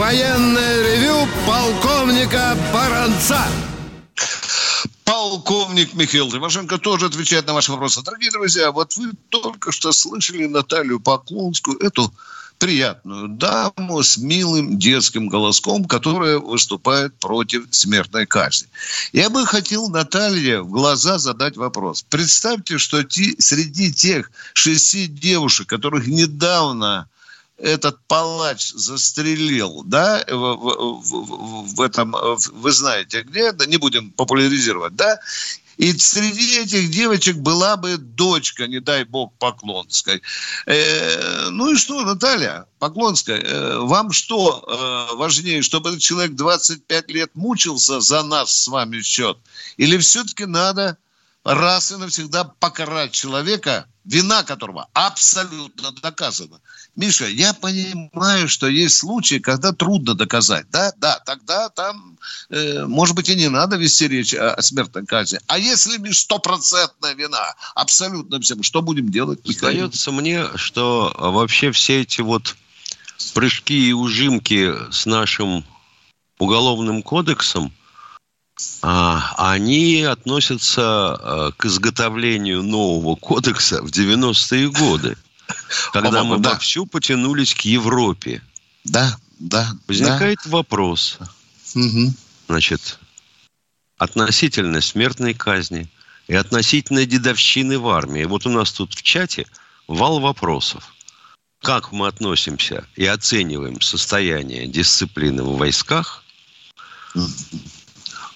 военное 0.00 0.82
ревю 0.82 1.28
полковника 1.46 2.56
Баранца. 2.72 3.46
Полковник 5.04 5.92
Михаил 5.92 6.30
Тимошенко 6.30 6.78
тоже 6.78 7.06
отвечает 7.06 7.46
на 7.46 7.52
ваши 7.52 7.70
вопросы. 7.70 8.00
Дорогие 8.02 8.30
друзья, 8.30 8.72
вот 8.72 8.96
вы 8.96 9.10
только 9.28 9.72
что 9.72 9.92
слышали 9.92 10.46
Наталью 10.46 11.00
Поклонскую, 11.00 11.76
эту 11.80 12.10
приятную 12.58 13.28
даму 13.28 14.02
с 14.02 14.16
милым 14.16 14.78
детским 14.78 15.28
голоском, 15.28 15.84
которая 15.84 16.38
выступает 16.38 17.14
против 17.18 17.66
смертной 17.70 18.24
казни. 18.24 18.68
Я 19.12 19.28
бы 19.28 19.44
хотел 19.44 19.90
Наталье 19.90 20.62
в 20.62 20.70
глаза 20.70 21.18
задать 21.18 21.58
вопрос. 21.58 22.06
Представьте, 22.08 22.78
что 22.78 23.02
ти, 23.02 23.36
среди 23.38 23.92
тех 23.92 24.30
шести 24.54 25.08
девушек, 25.08 25.68
которых 25.68 26.06
недавно 26.06 27.06
этот 27.62 27.98
палач 28.06 28.72
застрелил, 28.72 29.82
да, 29.84 30.24
в, 30.28 30.32
в, 30.32 31.74
в, 31.74 31.80
этом, 31.80 32.14
вы 32.52 32.72
знаете 32.72 33.22
где, 33.22 33.52
да, 33.52 33.66
не 33.66 33.76
будем 33.76 34.10
популяризировать, 34.12 34.96
да, 34.96 35.18
и 35.80 35.96
среди 35.96 36.58
этих 36.58 36.90
девочек 36.90 37.36
была 37.36 37.78
бы 37.78 37.96
дочка, 37.96 38.66
не 38.66 38.80
дай 38.80 39.04
бог, 39.04 39.32
Поклонской. 39.38 40.20
Э, 40.66 41.48
ну 41.48 41.72
и 41.72 41.76
что, 41.76 42.02
Наталья 42.02 42.66
Поклонская, 42.78 43.40
э, 43.40 43.78
вам 43.78 44.12
что 44.12 44.62
э, 44.62 45.16
важнее, 45.16 45.62
чтобы 45.62 45.88
этот 45.88 46.02
человек 46.02 46.34
25 46.34 47.10
лет 47.10 47.30
мучился 47.34 48.00
за 48.00 48.22
нас 48.22 48.52
с 48.52 48.68
вами 48.68 49.00
счет? 49.00 49.38
Или 49.78 49.96
все-таки 49.96 50.44
надо 50.44 50.98
раз 51.44 51.92
и 51.92 51.96
навсегда 51.96 52.44
покарать 52.44 53.12
человека, 53.12 53.86
вина 54.04 54.42
которого 54.42 54.88
абсолютно 54.92 55.92
доказана. 55.92 56.60
Миша, 56.96 57.26
я 57.26 57.52
понимаю, 57.54 58.48
что 58.48 58.66
есть 58.66 58.98
случаи, 58.98 59.38
когда 59.38 59.72
трудно 59.72 60.14
доказать. 60.14 60.66
Да, 60.70 60.92
да, 60.98 61.20
тогда 61.24 61.68
там, 61.68 62.18
э, 62.50 62.84
может 62.86 63.14
быть, 63.14 63.28
и 63.28 63.36
не 63.36 63.48
надо 63.48 63.76
вести 63.76 64.08
речь 64.08 64.34
о, 64.34 64.54
о 64.54 64.62
смертной 64.62 65.06
казни. 65.06 65.40
А 65.46 65.58
если 65.58 65.98
Миш, 65.98 66.18
стопроцентная 66.18 67.14
вина, 67.14 67.54
абсолютно 67.74 68.40
всем, 68.40 68.62
что 68.62 68.82
будем 68.82 69.10
делать? 69.10 69.40
Остается 69.48 70.10
мне, 70.12 70.46
что 70.56 71.14
вообще 71.16 71.72
все 71.72 72.02
эти 72.02 72.20
вот 72.20 72.56
прыжки 73.34 73.88
и 73.88 73.92
ужимки 73.92 74.72
с 74.90 75.06
нашим 75.06 75.64
уголовным 76.38 77.02
кодексом– 77.02 77.72
а, 78.82 79.34
они 79.36 80.02
относятся 80.02 80.82
а, 80.82 81.52
к 81.56 81.66
изготовлению 81.66 82.62
нового 82.62 83.14
кодекса 83.14 83.82
в 83.82 83.86
90-е 83.86 84.70
годы, 84.70 85.16
когда 85.92 86.24
мы 86.24 86.38
да. 86.38 86.50
вовсю 86.50 86.86
потянулись 86.86 87.54
к 87.54 87.60
Европе. 87.62 88.42
Да, 88.84 89.16
да. 89.38 89.70
Возникает 89.86 90.38
да. 90.44 90.50
вопрос, 90.50 91.18
угу. 91.74 92.12
значит, 92.48 92.98
относительно 93.98 94.80
смертной 94.80 95.34
казни 95.34 95.88
и 96.28 96.34
относительно 96.34 97.04
дедовщины 97.06 97.78
в 97.78 97.88
армии. 97.88 98.24
Вот 98.24 98.46
у 98.46 98.50
нас 98.50 98.72
тут 98.72 98.94
в 98.94 99.02
чате 99.02 99.46
вал 99.88 100.20
вопросов. 100.20 100.94
Как 101.62 101.92
мы 101.92 102.06
относимся 102.06 102.86
и 102.96 103.04
оцениваем 103.04 103.80
состояние 103.82 104.66
дисциплины 104.66 105.42
в 105.42 105.58
войсках? 105.58 106.24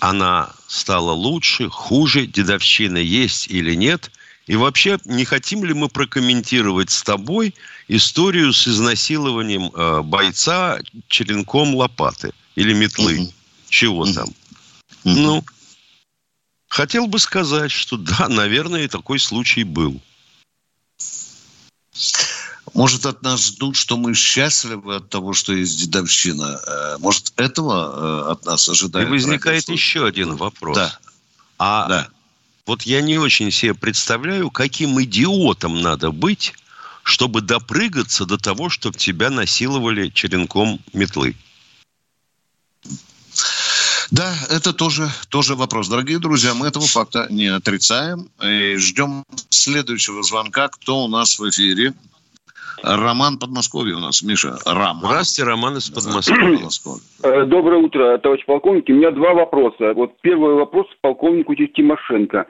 она 0.04 0.52
стала 0.66 1.12
лучше, 1.12 1.70
хуже, 1.70 2.26
дедовщина 2.26 2.98
есть 2.98 3.48
или 3.48 3.74
нет. 3.74 4.10
И 4.46 4.56
вообще, 4.56 4.98
не 5.06 5.24
хотим 5.24 5.64
ли 5.64 5.72
мы 5.72 5.88
прокомментировать 5.88 6.90
с 6.90 7.02
тобой 7.02 7.54
историю 7.88 8.52
с 8.52 8.68
изнасилованием 8.68 9.70
э, 9.74 10.02
бойца 10.02 10.80
черенком 11.08 11.74
лопаты 11.74 12.32
или 12.54 12.74
метлы? 12.74 13.20
Угу. 13.20 13.32
Чего 13.68 14.00
угу. 14.00 14.12
там? 14.12 14.28
Угу. 15.04 15.14
Ну, 15.18 15.44
хотел 16.68 17.06
бы 17.06 17.18
сказать, 17.18 17.70
что 17.70 17.96
да, 17.96 18.28
наверное, 18.28 18.86
такой 18.88 19.18
случай 19.18 19.64
был. 19.64 20.00
Может, 22.74 23.06
от 23.06 23.22
нас 23.22 23.46
ждут, 23.46 23.76
что 23.76 23.96
мы 23.96 24.14
счастливы 24.14 24.96
от 24.96 25.08
того, 25.08 25.32
что 25.32 25.52
есть 25.54 25.78
дедовщина. 25.80 26.60
Э, 26.66 26.96
может, 26.98 27.32
этого 27.36 28.26
э, 28.28 28.32
от 28.32 28.44
нас 28.44 28.68
ожидают? 28.68 29.08
И 29.08 29.12
возникает 29.12 29.68
еще 29.68 30.06
один 30.06 30.36
вопрос. 30.36 30.76
Да. 30.76 30.98
А 31.58 31.88
да. 31.88 32.08
Вот 32.66 32.82
я 32.82 33.02
не 33.02 33.18
очень 33.18 33.50
себе 33.50 33.74
представляю, 33.74 34.50
каким 34.50 35.00
идиотом 35.02 35.80
надо 35.80 36.10
быть, 36.10 36.54
чтобы 37.02 37.42
допрыгаться 37.42 38.24
до 38.24 38.38
того, 38.38 38.70
чтобы 38.70 38.96
тебя 38.96 39.30
насиловали 39.30 40.08
черенком 40.08 40.80
метлы. 40.92 41.36
Да, 44.10 44.34
это 44.48 44.72
тоже, 44.72 45.10
тоже 45.28 45.54
вопрос. 45.56 45.88
Дорогие 45.88 46.18
друзья, 46.18 46.54
мы 46.54 46.68
этого 46.68 46.86
факта 46.86 47.26
не 47.30 47.48
отрицаем. 47.48 48.30
И 48.42 48.76
ждем 48.76 49.24
следующего 49.50 50.22
звонка. 50.22 50.68
Кто 50.68 51.04
у 51.04 51.08
нас 51.08 51.38
в 51.38 51.48
эфире? 51.48 51.94
Роман 52.82 53.38
Подмосковье 53.38 53.94
у 53.94 54.00
нас. 54.00 54.22
Миша, 54.22 54.56
Роман. 54.66 54.98
Здравствуйте, 55.04 55.50
Роман 55.50 55.76
из 55.76 55.90
Подмосковья. 55.90 57.00
Э, 57.22 57.44
доброе 57.46 57.78
утро, 57.78 58.18
товарищ 58.18 58.44
полковник. 58.46 58.84
У 58.88 58.92
меня 58.92 59.10
два 59.10 59.34
вопроса. 59.34 59.92
Вот 59.94 60.12
первый 60.20 60.54
вопрос 60.54 60.86
полковнику 61.00 61.54
Тимошенко. 61.54 62.46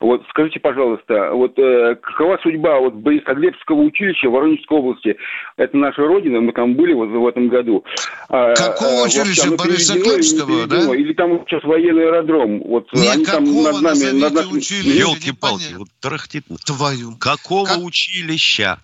Вот 0.00 0.22
скажите, 0.30 0.60
пожалуйста, 0.60 1.30
вот 1.32 1.58
э, 1.58 1.96
какова 1.96 2.38
судьба 2.42 2.78
вот 2.80 2.94
Борисоглебского 2.94 3.80
училища 3.82 4.28
в 4.28 4.32
Воронежской 4.32 4.78
области? 4.78 5.16
Это 5.56 5.76
наша 5.76 6.02
родина, 6.02 6.40
мы 6.40 6.52
там 6.52 6.74
были 6.74 6.92
вот 6.92 7.08
в 7.08 7.26
этом 7.26 7.48
году. 7.48 7.84
А, 8.28 8.54
Какого 8.54 9.02
а, 9.02 9.04
училища? 9.04 9.50
Борисоглебского, 9.56 10.66
да? 10.66 10.94
Или 10.94 11.12
там 11.14 11.44
сейчас 11.46 11.64
военный 11.64 12.08
аэродром? 12.08 12.60
Вот 12.64 12.92
Нет, 12.92 13.14
они 13.14 13.24
там 13.24 13.44
над 13.44 13.80
нами... 13.80 14.20
Над 14.20 14.34
нашим... 14.34 14.58
Елки-палки, 14.58 15.74
вот 15.76 15.88
тарахтит. 16.00 16.44
Твою. 16.64 17.16
Какого 17.18 17.66
как... 17.66 17.78
училища? 17.78 18.78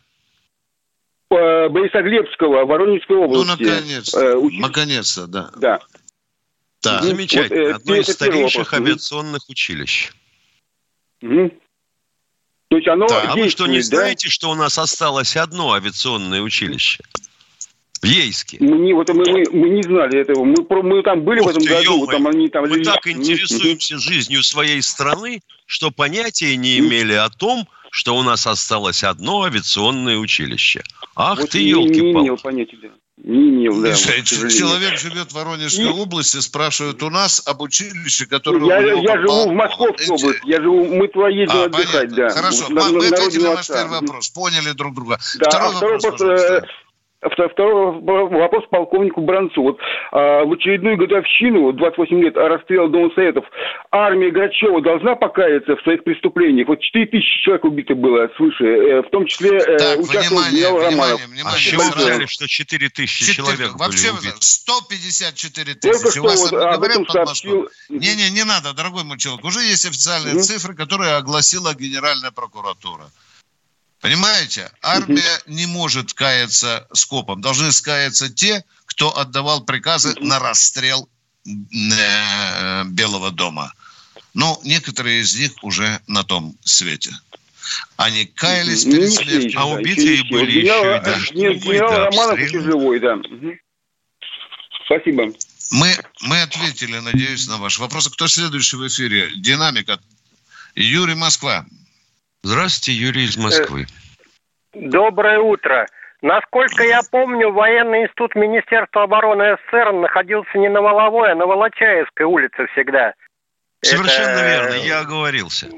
Борисоглебского, 1.68 2.64
Воронежской 2.64 3.16
ну, 3.16 3.24
области. 3.24 3.62
Ну, 3.62 3.66
наконец-то, 3.66 4.20
э, 4.20 4.34
уч... 4.34 4.54
наконец-то, 4.58 5.26
да. 5.26 5.50
Да. 5.56 5.80
Да. 6.82 7.02
Замечательно. 7.02 7.62
Вот, 7.62 7.70
э, 7.70 7.74
Одно 7.74 7.94
из 7.96 8.06
старейших 8.06 8.72
вопрос. 8.72 8.88
авиационных 8.88 9.48
училищ. 9.48 10.12
Угу. 11.22 11.50
То 12.68 12.76
есть 12.76 12.88
оно 12.88 13.06
да. 13.06 13.22
А 13.22 13.36
вы 13.36 13.48
что, 13.48 13.66
не 13.66 13.78
да? 13.78 13.82
знаете, 13.82 14.28
что 14.28 14.50
у 14.50 14.54
нас 14.54 14.78
осталось 14.78 15.36
одно 15.36 15.72
авиационное 15.72 16.40
училище? 16.42 17.02
В 18.02 18.06
Ейске. 18.06 18.58
Мы 18.60 18.76
не, 18.78 18.92
вот 18.92 19.08
мы, 19.08 19.24
мы, 19.24 19.44
мы 19.50 19.68
не 19.70 19.82
знали 19.82 20.20
этого. 20.20 20.44
Мы, 20.44 20.56
мы 20.82 21.02
там 21.02 21.22
были 21.22 21.40
Ух 21.40 21.46
в 21.46 21.50
этом 21.50 21.62
ты, 21.62 21.68
году. 21.68 22.00
Вот 22.00 22.10
там 22.10 22.26
они 22.26 22.48
там... 22.48 22.68
Мы 22.68 22.82
так 22.82 23.06
интересуемся 23.06 23.96
жизнью 23.98 24.42
своей 24.42 24.82
страны, 24.82 25.40
что 25.64 25.90
понятия 25.90 26.54
не 26.56 26.80
имели 26.80 27.14
о 27.14 27.30
том, 27.30 27.66
что 27.94 28.16
у 28.16 28.24
нас 28.24 28.44
осталось 28.48 29.04
одно 29.04 29.44
авиационное 29.44 30.16
училище. 30.16 30.82
Ах 31.14 31.38
вот 31.38 31.50
ты, 31.50 31.60
елки-палки. 31.60 32.00
Не 32.00 32.10
имел 32.10 32.36
понятия, 32.36 32.76
да. 32.82 32.88
Не 33.18 33.50
имел, 33.50 33.80
да. 33.80 33.90
Миша, 33.90 34.20
человек 34.24 34.98
живет 34.98 35.30
в 35.30 35.34
Воронежской 35.34 35.84
и... 35.84 35.88
области, 35.88 36.38
спрашивают 36.40 37.00
у 37.04 37.10
нас 37.10 37.40
об 37.46 37.60
училище, 37.62 38.26
которое... 38.26 38.66
Я, 38.66 38.94
я 38.94 39.20
живу 39.20 39.48
в 39.48 39.52
Московской 39.52 40.08
области, 40.08 40.40
я 40.44 40.60
живу, 40.60 40.86
мы 40.86 41.06
туда 41.06 41.28
ездим 41.28 41.56
а, 41.56 41.64
отдыхать, 41.66 42.10
понятно. 42.10 42.16
да. 42.16 42.28
Хорошо, 42.30 42.68
на, 42.70 42.88
мы 42.88 43.06
ответили 43.06 43.42
на 43.44 43.50
ваш 43.50 43.68
первый 43.68 44.00
вопрос, 44.00 44.28
поняли 44.30 44.72
друг 44.72 44.94
друга. 44.96 45.20
Да, 45.38 45.50
второй, 45.50 45.68
а 45.68 45.76
второй 45.76 45.98
вопрос, 46.00 46.20
вопрос 46.20 46.70
Второй 47.30 48.00
вопрос 48.00 48.64
полковнику 48.70 49.22
Бранцу. 49.22 49.62
Вот, 49.62 49.78
а, 50.12 50.44
в 50.44 50.52
очередную 50.52 50.96
годовщину, 50.96 51.72
28 51.72 52.20
лет 52.22 52.36
расстрела 52.36 52.88
Дома 52.88 53.10
Советов, 53.14 53.44
армия 53.90 54.30
Грачева 54.30 54.82
должна 54.82 55.14
покаяться 55.14 55.76
в 55.76 55.82
своих 55.82 56.04
преступлениях. 56.04 56.68
Вот 56.68 56.80
4 56.80 57.06
тысячи 57.06 57.42
человек 57.42 57.64
убито 57.64 57.94
было 57.94 58.28
свыше, 58.36 58.64
э, 58.64 59.02
в 59.02 59.10
том 59.10 59.26
числе 59.26 59.58
э, 59.58 59.78
так, 59.78 59.98
участвовал 60.00 60.42
внимание, 60.42 60.60
генерал 60.60 60.78
Романов. 60.78 61.26
Внимание, 61.26 61.52
а 61.54 61.58
чего 61.58 61.82
сказали, 61.82 62.26
что 62.26 62.46
4 62.46 62.88
тысячи 62.90 63.36
человек 63.36 63.74
Вообще 63.74 64.12
были 64.12 64.20
убиты? 64.20 64.36
154 64.40 65.74
тысячи. 65.74 65.92
Только 65.92 66.10
что 66.10 66.22
вот 66.22 66.52
об 66.52 66.82
этом 66.82 67.06
сообщил... 67.08 67.68
Не-не, 67.88 68.30
не 68.30 68.44
надо, 68.44 68.74
дорогой 68.74 69.04
мой 69.04 69.18
человек. 69.18 69.44
Уже 69.44 69.60
есть 69.60 69.86
официальные 69.86 70.34
mm-hmm. 70.34 70.40
цифры, 70.40 70.74
которые 70.74 71.14
огласила 71.16 71.74
Генеральная 71.74 72.30
прокуратура. 72.30 73.04
Понимаете? 74.04 74.70
Армия 74.82 75.40
не 75.46 75.64
может 75.64 76.12
каяться 76.12 76.86
скопом. 76.92 77.40
Должны 77.40 77.72
скаяться 77.72 78.28
те, 78.28 78.62
кто 78.84 79.16
отдавал 79.16 79.64
приказы 79.64 80.14
на 80.20 80.38
расстрел 80.38 81.08
э, 81.46 82.84
Белого 82.84 83.30
дома. 83.30 83.72
Но 84.34 84.60
некоторые 84.62 85.22
из 85.22 85.34
них 85.38 85.52
уже 85.62 86.00
на 86.06 86.22
том 86.22 86.54
свете. 86.62 87.12
Они 87.96 88.26
каялись 88.26 88.84
перед 88.84 89.10
смертью. 89.10 89.58
А 89.58 89.70
убитые 89.70 90.22
были 90.24 90.50
еще 90.50 90.96
и 90.98 91.02
даже 91.02 91.32
Нет, 91.32 91.62
генерал 91.62 92.04
Романов 92.04 92.38
еще 92.38 92.60
живой, 92.60 93.00
да. 93.00 93.16
Спасибо. 94.84 95.32
Мы, 95.70 95.96
мы 96.20 96.42
ответили, 96.42 96.98
надеюсь, 96.98 97.48
на 97.48 97.56
ваш 97.56 97.78
вопрос. 97.78 98.10
Кто 98.10 98.28
следующий 98.28 98.76
в 98.76 98.86
эфире? 98.86 99.30
Динамика. 99.34 99.98
Юрий 100.74 101.14
Москва. 101.14 101.64
Здравствуйте, 102.44 102.92
Юрий 102.92 103.24
из 103.24 103.38
Москвы. 103.38 103.86
Доброе 104.74 105.38
утро. 105.38 105.86
Насколько 106.20 106.84
я 106.84 107.00
помню, 107.10 107.50
военный 107.50 108.02
институт 108.02 108.34
Министерства 108.34 109.04
обороны 109.04 109.56
СССР 109.56 109.92
находился 109.92 110.58
не 110.58 110.68
на 110.68 110.82
Воловой, 110.82 111.32
а 111.32 111.34
на 111.34 111.46
Волочаевской 111.46 112.26
улице 112.26 112.66
всегда. 112.72 113.14
Совершенно 113.80 114.40
Это... 114.40 114.44
верно, 114.44 114.74
я 114.74 115.00
оговорился. 115.00 115.70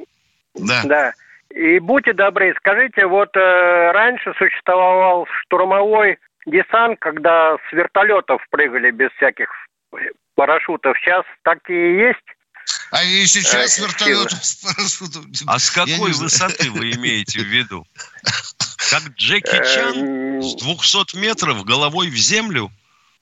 Да. 0.56 0.82
Да. 0.84 1.12
И 1.50 1.78
будьте 1.78 2.12
добры, 2.12 2.52
скажите, 2.58 3.06
вот 3.06 3.36
э, 3.36 3.90
раньше 3.92 4.34
существовал 4.36 5.28
штурмовой 5.42 6.18
десант, 6.46 6.98
когда 6.98 7.58
с 7.68 7.72
вертолетов 7.72 8.44
прыгали 8.50 8.90
без 8.90 9.12
всяких 9.12 9.48
парашютов. 10.34 10.98
Сейчас 10.98 11.24
такие 11.42 12.08
есть? 12.08 12.35
А 12.90 13.04
и 13.04 13.26
сейчас 13.26 13.78
вертолет 13.78 14.30
с 14.30 14.54
парашютом. 14.56 15.32
А 15.46 15.58
с 15.58 15.70
какой 15.70 16.12
высоты 16.12 16.70
вы 16.70 16.92
имеете 16.92 17.40
в 17.40 17.46
виду? 17.46 17.86
Как 18.90 19.02
Джеки 19.16 19.56
Чан 19.74 20.42
с 20.42 20.54
200 20.56 21.16
метров 21.16 21.64
головой 21.64 22.08
в 22.08 22.16
землю? 22.16 22.70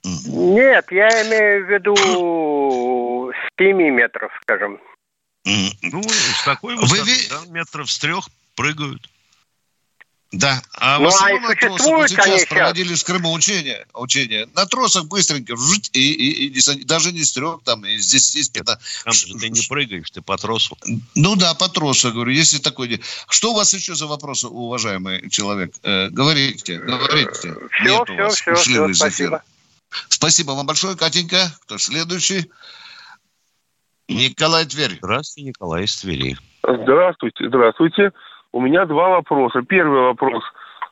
Нет, 0.05 0.87
я 0.91 1.09
имею 1.27 1.67
в 1.67 1.71
виду 1.71 3.33
с 3.33 3.59
7 3.59 3.77
метров, 3.77 4.31
скажем. 4.43 4.79
Ну, 5.45 6.03
с 6.03 6.45
такой 6.45 6.77
высоты, 6.77 7.03
Вы... 7.03 7.29
да, 7.31 7.53
метров 7.53 7.91
с 7.91 7.99
трех 7.99 8.29
прыгают. 8.55 9.09
Да. 10.35 10.63
А 10.73 10.99
ну, 10.99 11.05
в 11.05 11.09
основном 11.09 11.45
а 11.45 11.49
на 11.49 11.55
тросах 11.55 11.87
вот 11.87 12.09
сейчас 12.09 12.25
конечно. 12.25 12.57
проводили 12.57 12.95
в 12.95 13.05
Крыму 13.05 13.33
учения, 13.33 13.87
учения. 13.95 14.49
На 14.55 14.67
тросах 14.67 15.07
быстренько, 15.07 15.55
и, 15.93 16.01
и, 16.01 16.49
и, 16.49 16.59
и 16.59 16.85
даже 16.85 17.13
не 17.13 17.23
с 17.23 17.33
трех, 17.33 17.63
там, 17.63 17.85
и 17.85 17.97
здесь 17.99 18.35
есть 18.35 18.53
15. 18.53 19.05
Там 19.05 19.13
же 19.13 19.39
ты 19.39 19.49
не 19.49 19.61
прыгаешь, 19.69 20.11
ты 20.11 20.23
по 20.23 20.37
тросу. 20.37 20.77
Ну 21.15 21.37
да, 21.37 21.55
по 21.55 21.69
тросу, 21.69 22.13
говорю, 22.13 22.33
если 22.33 22.59
такой... 22.59 23.01
Что 23.29 23.53
у 23.53 23.55
вас 23.55 23.73
еще 23.75 23.95
за 23.95 24.07
вопросы, 24.07 24.49
уважаемый 24.49 25.31
человек? 25.31 25.73
Э, 25.83 26.09
говорите, 26.11 26.79
говорите. 26.79 27.55
Все, 27.71 27.85
Нет 27.85 28.03
все, 28.05 28.13
у 28.13 28.17
вас, 28.17 28.35
все, 28.35 28.53
ушли 28.53 28.75
все, 28.75 28.95
спасибо. 28.95 29.43
Спасибо 30.09 30.51
вам 30.53 30.67
большое, 30.67 30.97
Катенька. 30.97 31.53
Кто 31.63 31.79
следующий? 31.79 32.51
Николай 34.09 34.67
Тверь. 34.67 34.99
Здравствуйте, 34.99 35.49
Николай 35.49 35.85
из 35.85 35.97
Твери. 35.97 36.37
Здравствуйте, 36.63 37.49
здравствуйте. 37.49 38.13
У 38.55 38.61
меня 38.61 38.87
два 38.87 39.09
вопроса. 39.09 39.63
Первый 39.69 40.01
вопрос. 40.03 40.45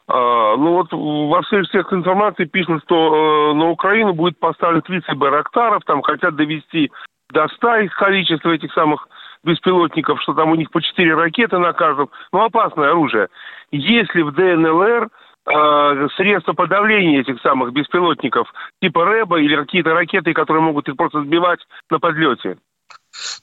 А, 0.09 0.57
ну 0.57 0.73
вот 0.73 0.89
во 0.91 1.43
всех 1.43 1.69
всех 1.69 1.93
информации 1.93 2.45
пишут, 2.45 2.83
что 2.83 2.97
э, 2.97 3.55
на 3.55 3.71
Украину 3.71 4.15
будет 4.15 4.37
поставлен 4.41 4.83
30 4.83 5.17
Байрактаров, 5.17 5.85
там 5.85 6.03
хотят 6.03 6.35
довести 6.35 6.91
до 7.31 7.47
100 7.47 7.77
их 7.77 7.95
количество 7.95 8.51
этих 8.51 8.73
самых 8.73 9.07
беспилотников, 9.45 10.21
что 10.23 10.35
там 10.35 10.51
у 10.51 10.57
них 10.57 10.73
по 10.73 10.83
4 10.83 11.15
ракеты 11.15 11.59
на 11.59 11.73
каждом. 11.73 12.11
Ну, 12.33 12.43
опасное 12.43 12.91
оружие. 12.91 13.29
Если 13.71 14.23
в 14.23 14.33
ДНЛР 14.33 15.09
э, 15.47 16.09
средства 16.17 16.55
подавления 16.55 17.21
этих 17.21 17.41
самых 17.43 17.73
беспилотников, 17.73 18.53
типа 18.81 19.05
РЭБа 19.05 19.41
или 19.41 19.55
какие-то 19.55 19.95
ракеты, 19.95 20.33
которые 20.33 20.65
могут 20.65 20.89
их 20.89 20.97
просто 20.97 21.23
сбивать 21.23 21.61
на 21.91 22.01
подлете. 22.01 22.57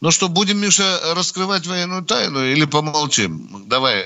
Ну 0.02 0.12
что, 0.12 0.30
будем, 0.30 0.60
Миша, 0.60 1.00
раскрывать 1.16 1.68
военную 1.68 2.04
тайну 2.04 2.44
или 2.44 2.66
помолчим? 2.66 3.68
Давай. 3.68 4.06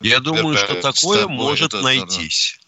Я 0.00 0.20
думаю, 0.20 0.56
что 0.56 0.80
такое 0.80 1.26
может 1.26 1.72
найтись. 1.72 2.60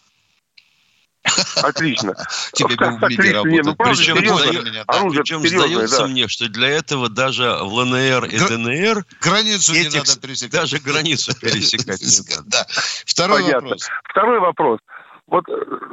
Отлично. 1.62 2.14
Тебе 2.52 2.74
бы 2.76 2.90
в 2.90 3.08
МИДе 3.08 3.32
работать. 3.32 3.64
Ну, 3.64 3.74
причем 3.76 5.46
сдается 5.46 5.98
да. 5.98 6.06
мне, 6.08 6.28
что 6.28 6.48
для 6.48 6.68
этого 6.68 7.08
даже 7.08 7.44
в 7.44 7.72
ЛНР 7.74 8.24
и 8.24 8.38
ДНР 8.38 9.04
границу 9.20 9.72
этих, 9.72 9.92
не 9.92 9.98
надо 9.98 10.16
пересекать. 10.18 10.60
Даже 10.60 10.78
границу 10.78 11.32
пересекать 11.40 12.00
не 12.00 12.34
надо. 12.34 12.42
Да. 12.46 12.66
Второй 13.06 13.42
Понятно. 13.42 13.68
вопрос. 13.68 13.88
Второй 14.10 14.40
вопрос 14.40 14.78
вот 15.28 15.48
э, 15.48 15.52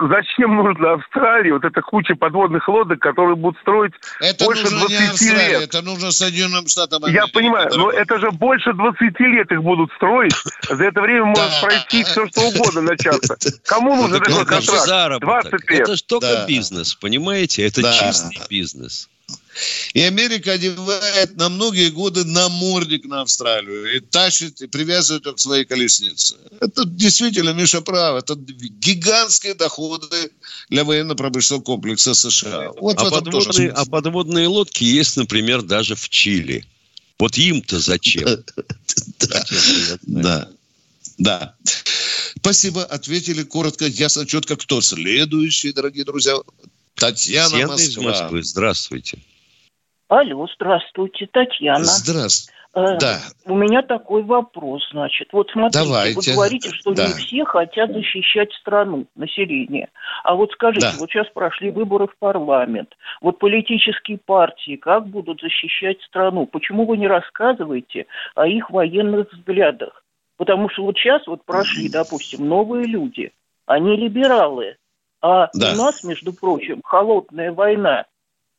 зачем 0.10 0.56
нужно 0.56 0.94
Австралии 0.94 1.52
вот 1.52 1.64
эта 1.64 1.82
куча 1.82 2.16
подводных 2.16 2.68
лодок, 2.68 3.00
которые 3.00 3.36
будут 3.36 3.60
строить 3.62 3.94
это 4.20 4.46
больше 4.46 4.64
нужно 4.64 4.88
20 4.88 5.22
не 5.22 5.30
лет? 5.30 5.62
Это 5.62 5.82
нужно 5.82 6.12
Соединенным 6.12 6.68
Штатам 6.68 7.04
Америки. 7.04 7.22
Я 7.22 7.28
понимаю, 7.28 7.70
но 7.76 7.92
это 7.92 8.20
же 8.20 8.32
больше 8.32 8.74
20 8.74 9.20
лет 9.20 9.52
их 9.52 9.62
будут 9.62 9.92
строить. 9.94 10.34
За 10.70 10.84
это 10.84 11.02
время 11.02 11.26
может 11.26 11.62
пройти 11.62 12.04
все, 12.04 12.28
что 12.28 12.42
угодно 12.42 12.82
начаться. 12.82 13.38
Кому 13.66 13.96
нужен 13.96 14.20
такой 14.20 14.46
контракт? 14.46 15.22
20 15.22 15.70
лет. 15.70 15.82
Это 15.82 15.96
же 15.96 16.04
только 16.04 16.46
бизнес, 16.48 16.96
понимаете? 16.96 17.66
Это 17.66 17.84
чистый 17.84 18.42
бизнес. 18.50 19.10
И 19.94 20.02
Америка 20.02 20.54
одевает 20.54 21.36
на 21.36 21.50
многие 21.50 21.90
годы 21.90 22.24
намордник 22.24 23.06
на 23.06 23.22
Австралию 23.22 23.96
и 23.96 24.00
тащит, 24.00 24.62
и 24.62 24.68
привязывает 24.68 25.26
ее 25.26 25.34
к 25.34 25.40
своей 25.40 25.66
колеснице. 25.66 26.36
Это 26.60 26.86
действительно, 26.86 27.50
Миша 27.52 27.82
прав, 27.82 28.24
это 28.24 28.36
гигантские 28.36 29.56
доходы 29.56 30.32
для 30.70 30.84
военно-промышленного 30.84 31.64
комплекса 31.64 32.14
США. 32.14 32.72
Вот 32.80 32.98
а, 33.00 33.10
подводные, 33.10 33.72
а 33.72 33.86
подводные 33.86 34.48
лодки 34.48 34.84
есть, 34.84 35.18
например, 35.18 35.62
даже 35.62 35.96
в 35.96 36.08
Чили. 36.10 36.66
Вот 37.18 37.38
им-то 37.38 37.80
зачем? 37.80 38.44
Да. 40.04 40.50
Да. 41.18 41.56
Спасибо, 42.38 42.86
ответили 42.86 43.44
коротко, 43.44 43.86
ясно, 43.86 44.26
четко. 44.26 44.56
Кто 44.56 44.80
следующий, 44.80 45.74
дорогие 45.74 46.06
друзья? 46.06 46.38
Татьяна 46.96 47.68
Москва. 47.68 47.84
из 47.84 47.98
Москвы. 47.98 48.44
Здравствуйте. 48.44 49.20
Алло, 50.10 50.48
здравствуйте, 50.56 51.28
Татьяна. 51.32 51.84
Здравствуйте. 51.84 52.58
Э, 52.74 52.98
да. 53.00 53.20
У 53.46 53.56
меня 53.56 53.84
такой 53.84 54.24
вопрос, 54.24 54.82
значит. 54.92 55.30
Вот 55.32 55.50
смотрите, 55.52 55.86
Давайте. 55.86 56.16
вы 56.16 56.36
говорите, 56.36 56.70
что 56.72 56.94
да. 56.94 57.08
не 57.08 57.14
все 57.14 57.46
хотят 57.46 57.92
защищать 57.92 58.52
страну, 58.54 59.06
население. 59.16 59.90
А 60.24 60.36
вот 60.36 60.52
скажите, 60.52 60.88
да. 60.88 60.94
вот 61.00 61.12
сейчас 61.12 61.28
прошли 61.34 61.70
выборы 61.70 62.08
в 62.08 62.18
парламент. 62.18 62.90
Вот 63.22 63.38
политические 63.38 64.18
партии 64.18 64.78
как 64.78 65.08
будут 65.08 65.42
защищать 65.42 66.02
страну? 66.02 66.48
Почему 66.48 66.86
вы 66.86 66.98
не 66.98 67.08
рассказываете 67.08 68.08
о 68.34 68.48
их 68.48 68.72
военных 68.72 69.32
взглядах? 69.32 70.04
Потому 70.38 70.70
что 70.70 70.84
вот 70.84 70.98
сейчас 70.98 71.26
вот 71.28 71.46
прошли, 71.46 71.88
допустим, 71.88 72.48
новые 72.48 72.86
люди. 72.86 73.32
они 73.68 73.96
либералы. 73.96 74.78
А 75.22 75.50
да. 75.54 75.74
у 75.74 75.76
нас, 75.76 76.04
между 76.04 76.34
прочим, 76.34 76.82
холодная 76.84 77.52
война. 77.52 78.06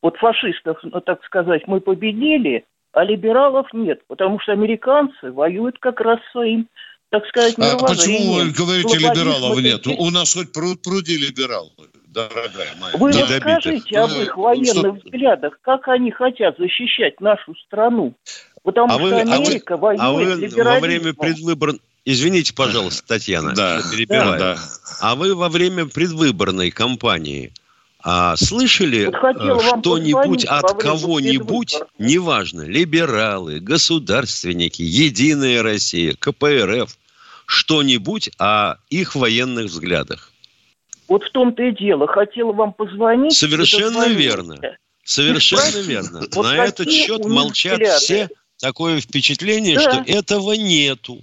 Вот 0.03 0.17
фашистов, 0.17 0.79
ну, 0.83 1.01
так 1.01 1.23
сказать, 1.25 1.67
мы 1.67 1.81
победили, 1.81 2.65
а 2.93 3.05
либералов 3.05 3.67
нет, 3.73 4.01
потому 4.09 4.41
что 4.41 4.53
американцы 4.53 5.31
воюют 5.31 5.79
как 5.79 6.01
раз 6.01 6.19
своим 6.33 6.69
так 7.11 7.27
сказать, 7.27 7.57
А 7.59 7.77
почему 7.77 8.35
вы 8.35 8.51
говорите, 8.53 8.97
либералов 8.97 9.61
нет? 9.61 9.85
У 9.87 10.11
нас 10.11 10.33
хоть 10.33 10.53
пруд 10.53 10.81
пруди 10.81 11.17
либералы, 11.17 11.71
дорогая 12.07 12.69
моя. 12.81 12.97
Вы 12.97 13.13
да. 13.13 13.27
расскажите 13.27 13.99
об 13.99 14.13
их 14.13 14.37
военных 14.37 14.77
что... 14.77 14.93
взглядах, 14.93 15.59
как 15.63 15.89
они 15.89 16.13
хотят 16.13 16.57
защищать 16.57 17.21
нашу 17.21 17.57
страну. 17.67 18.15
Потому 18.63 18.93
а 18.93 18.95
что 18.95 19.03
вы, 19.03 19.21
Америка 19.23 19.75
а 19.75 19.77
вы, 19.77 19.83
воюет 19.83 20.01
а 20.01 20.13
вы 20.13 20.65
во 20.65 20.79
время 20.79 21.13
предвыборной 21.13 21.81
Извините, 22.05 22.55
пожалуйста, 22.55 23.07
Татьяна, 23.07 23.55
да, 23.55 23.81
перебиваю. 23.93 24.39
Да, 24.39 24.55
да. 24.55 24.61
А 25.01 25.15
вы 25.15 25.35
во 25.35 25.49
время 25.49 25.87
предвыборной 25.87 26.71
кампании 26.71 27.53
а 28.03 28.37
слышали 28.37 29.07
вот 29.07 29.15
э, 29.15 29.79
что-нибудь 29.79 30.45
от 30.45 30.83
кого-нибудь, 30.83 31.77
неважно, 31.99 32.63
либералы, 32.63 33.61
государственники, 33.61 34.83
Единая 34.83 35.63
Россия, 35.63 36.15
КПРФ, 36.19 36.97
что-нибудь 37.47 38.31
о 38.39 38.77
их 38.89 39.15
военных 39.15 39.67
взглядах? 39.67 40.33
Вот 41.09 41.25
в 41.25 41.31
том-то 41.33 41.63
и 41.63 41.73
дело. 41.73 42.07
Хотела 42.07 42.53
вам 42.53 42.73
позвонить. 42.73 43.37
Совершенно 43.37 44.09
верно. 44.09 44.57
Совершенно 45.03 45.81
верно. 45.81 46.21
Вот 46.33 46.45
На 46.45 46.65
этот 46.65 46.91
счет 46.91 47.25
молчат 47.25 47.75
взгляды? 47.75 47.99
все. 47.99 48.29
Такое 48.59 49.01
впечатление, 49.01 49.77
да. 49.77 49.81
что 49.81 50.05
этого 50.07 50.53
нету. 50.53 51.21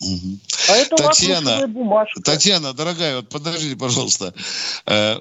Угу. 0.00 0.38
А 0.68 0.76
это 0.76 0.96
Татьяна, 0.96 1.68
Татьяна, 2.24 2.72
дорогая, 2.72 3.16
вот 3.16 3.28
подождите, 3.28 3.76
пожалуйста. 3.76 4.32
Э, 4.86 5.18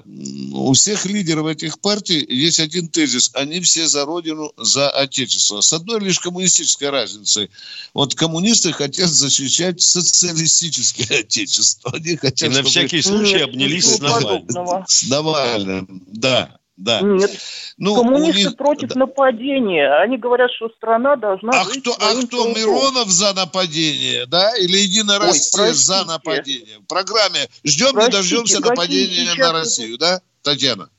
у 0.54 0.72
всех 0.72 1.06
лидеров 1.06 1.48
этих 1.48 1.80
партий 1.80 2.26
есть 2.30 2.62
один 2.62 2.88
тезис. 2.88 3.32
Они 3.34 3.60
все 3.60 3.88
за 3.88 4.06
родину, 4.06 4.54
за 4.56 4.90
отечество. 4.90 5.60
С 5.60 5.74
одной 5.74 6.00
лишь 6.00 6.20
коммунистической 6.20 6.92
разницей. 6.92 7.50
Вот 7.94 8.16
коммунисты 8.16 8.72
хотят 8.72 9.10
защищать 9.10 9.82
социалистическое 9.82 11.20
отечество. 11.20 11.92
Они 11.94 12.16
хотят, 12.16 12.50
И 12.50 12.54
на 12.54 12.64
всякий 12.64 13.02
случай 13.02 13.40
обнялись 13.40 13.86
с 13.86 14.00
Навальным. 14.00 14.86
С 14.88 15.04
Навальным, 15.04 16.04
да 16.08 16.59
да. 16.80 17.02
Нет. 17.02 17.30
Ну, 17.78 17.96
Коммунисты 17.96 18.50
них... 18.50 18.58
против 18.58 18.90
да. 18.90 19.02
нападения. 19.02 20.02
Они 20.02 20.18
говорят, 20.18 20.50
что 20.52 20.70
страна 20.70 21.16
должна 21.16 21.52
а 21.52 21.66
жить 21.66 21.82
кто, 21.82 21.92
А 22.00 22.16
кто, 22.16 22.44
трудом. 22.44 22.54
Миронов 22.56 23.10
за 23.10 23.34
нападение, 23.34 24.26
да? 24.26 24.56
Или 24.58 24.78
Единая 24.78 25.20
Россия 25.20 25.68
Ой, 25.68 25.74
за 25.74 26.06
нападение? 26.06 26.80
В 26.80 26.88
программе 26.88 27.48
«Ждем, 27.64 27.92
простите, 27.92 28.18
не 28.18 28.22
дождемся 28.22 28.62
нападения 28.62 29.26
сейчас... 29.26 29.38
на 29.38 29.52
Россию», 29.52 29.98
да, 29.98 30.22
Татьяна? 30.42 30.90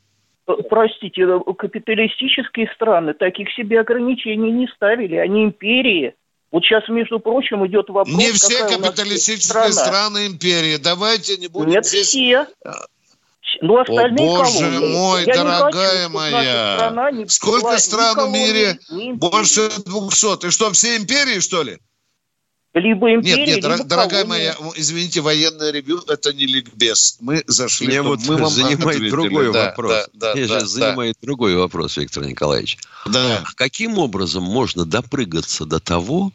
Э, 0.47 0.53
простите, 0.69 1.23
э, 1.23 1.53
капиталистические 1.55 2.71
страны 2.75 3.14
таких 3.14 3.51
себе 3.53 3.81
ограничений 3.81 4.53
не 4.53 4.69
ставили. 4.69 5.16
Они 5.16 5.45
империи. 5.45 6.14
Вот 6.51 6.64
сейчас, 6.64 6.88
между 6.88 7.21
прочим, 7.21 7.66
идет 7.66 7.88
вопрос... 7.88 8.14
Не 8.16 8.33
все 8.33 8.66
капиталистические 8.66 9.73
страны 9.73 10.27
империи. 10.27 10.77
Давайте 10.77 11.37
не 11.37 11.47
будем 11.47 11.71
Нет, 11.71 11.87
здесь... 11.87 12.09
все. 12.09 12.47
Ну, 13.61 13.79
остальные 13.79 14.29
О, 14.29 14.39
боже 14.39 14.59
колонии. 14.59 14.93
мой, 14.93 15.25
Я 15.25 15.35
дорогая 15.35 15.99
хочу, 16.05 16.11
моя. 16.11 17.27
Сколько 17.29 17.79
стран 17.79 18.31
в 18.31 18.33
мире? 18.33 18.79
Больше 19.15 19.71
двухсот. 19.85 20.45
И 20.45 20.51
что, 20.51 20.71
все 20.73 20.97
империи, 20.97 21.41
что 21.41 21.63
ли? 21.63 21.79
Либо 22.73 23.13
империи, 23.13 23.47
Нет, 23.47 23.65
нет, 23.65 23.65
либо 23.65 23.85
дорогая 23.85 24.23
колония. 24.23 24.55
моя, 24.61 24.73
извините, 24.77 25.21
военное 25.23 25.73
ревью– 25.73 26.05
это 26.09 26.33
не 26.33 26.47
ликбез. 26.47 27.17
Мы 27.21 27.43
зашли... 27.49 27.89
Меня 27.89 28.05
вот 28.05 28.21
мы 28.29 28.37
вам 28.37 28.49
занимает 28.51 28.81
ответили. 28.81 29.11
другой 29.11 29.53
да, 29.53 29.65
вопрос. 29.67 29.93
Да, 30.13 30.33
да, 30.33 30.35
Меня 30.35 30.47
да, 30.47 30.67
занимает 30.67 31.17
да. 31.21 31.27
другой 31.27 31.57
вопрос, 31.57 31.97
Виктор 31.97 32.25
Николаевич. 32.25 32.79
Да. 33.07 33.43
Каким 33.57 33.99
образом 33.99 34.45
можно 34.45 34.85
допрыгаться 34.85 35.65
до 35.65 35.81
того, 35.81 36.31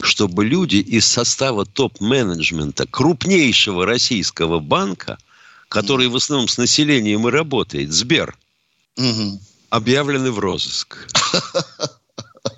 чтобы 0.00 0.46
люди 0.46 0.76
из 0.76 1.04
состава 1.06 1.66
топ-менеджмента 1.66 2.86
крупнейшего 2.86 3.84
российского 3.84 4.60
банка– 4.60 5.18
который 5.68 6.08
в 6.08 6.16
основном 6.16 6.48
с 6.48 6.58
населением 6.58 7.26
и 7.28 7.30
работает, 7.30 7.92
Сбер, 7.92 8.36
угу. 8.96 9.40
объявлены 9.70 10.30
в 10.30 10.38
розыск. 10.38 10.96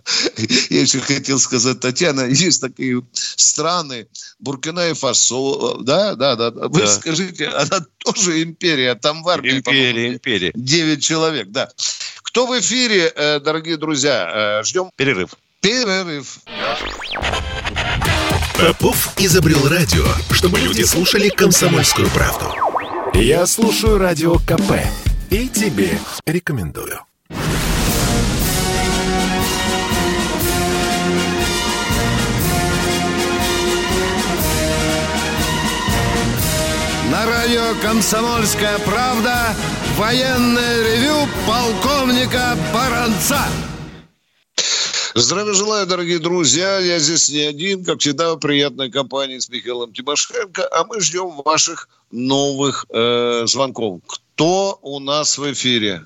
Я 0.71 0.81
еще 0.81 1.01
хотел 1.01 1.39
сказать, 1.39 1.81
Татьяна, 1.81 2.21
есть 2.29 2.61
такие 2.61 3.03
страны, 3.13 4.07
Буркина 4.39 4.91
и 4.91 4.95
Фасо, 4.95 5.79
да, 5.81 6.15
да, 6.15 6.37
да. 6.37 6.51
Вы 6.51 6.81
да. 6.81 6.87
скажите, 6.87 7.49
она 7.49 7.85
тоже 7.99 8.43
империя, 8.43 8.95
там 8.95 9.23
в 9.23 9.29
армии, 9.29 9.57
Империя, 9.57 10.15
империя. 10.15 10.53
9 10.55 11.03
человек, 11.03 11.49
да. 11.49 11.69
Кто 12.23 12.47
в 12.47 12.59
эфире, 12.61 13.13
э, 13.15 13.41
дорогие 13.41 13.77
друзья? 13.77 14.61
Э, 14.61 14.65
ждем. 14.65 14.91
Перерыв. 14.97 15.31
Перерыв. 15.61 16.39
Попов 18.59 19.09
изобрел 19.19 19.69
радио, 19.69 20.07
чтобы 20.31 20.59
люди 20.61 20.83
слушали 20.83 21.29
комсомольскую 21.29 22.09
правду. 22.11 22.66
Я 23.19 23.47
слушаю 23.47 23.97
Радио 23.97 24.35
КП 24.35 24.73
и 25.31 25.49
тебе 25.49 25.99
рекомендую. 26.27 27.01
На 37.11 37.25
радио 37.25 37.75
«Комсомольская 37.81 38.79
правда» 38.81 39.55
военное 39.97 40.83
ревю 40.83 41.27
полковника 41.47 42.55
Баранца. 42.75 43.41
Здравия 45.19 45.55
желаю, 45.55 45.87
дорогие 45.87 46.19
друзья. 46.19 46.79
Я 46.79 46.99
здесь 46.99 47.31
не 47.31 47.41
один, 47.41 47.83
как 47.87 48.01
всегда, 48.01 48.35
в 48.35 48.39
приятной 48.39 48.91
компании 48.91 49.39
с 49.39 49.49
Михаилом 49.49 49.95
Тимошенко. 49.95 50.69
А 50.71 50.85
мы 50.85 51.01
ждем 51.01 51.41
ваших 51.43 51.89
новых 52.11 52.85
э, 52.91 53.47
звонков. 53.47 54.03
Кто 54.07 54.79
у 54.83 55.01
нас 55.01 55.39
в 55.39 55.51
эфире? 55.51 56.05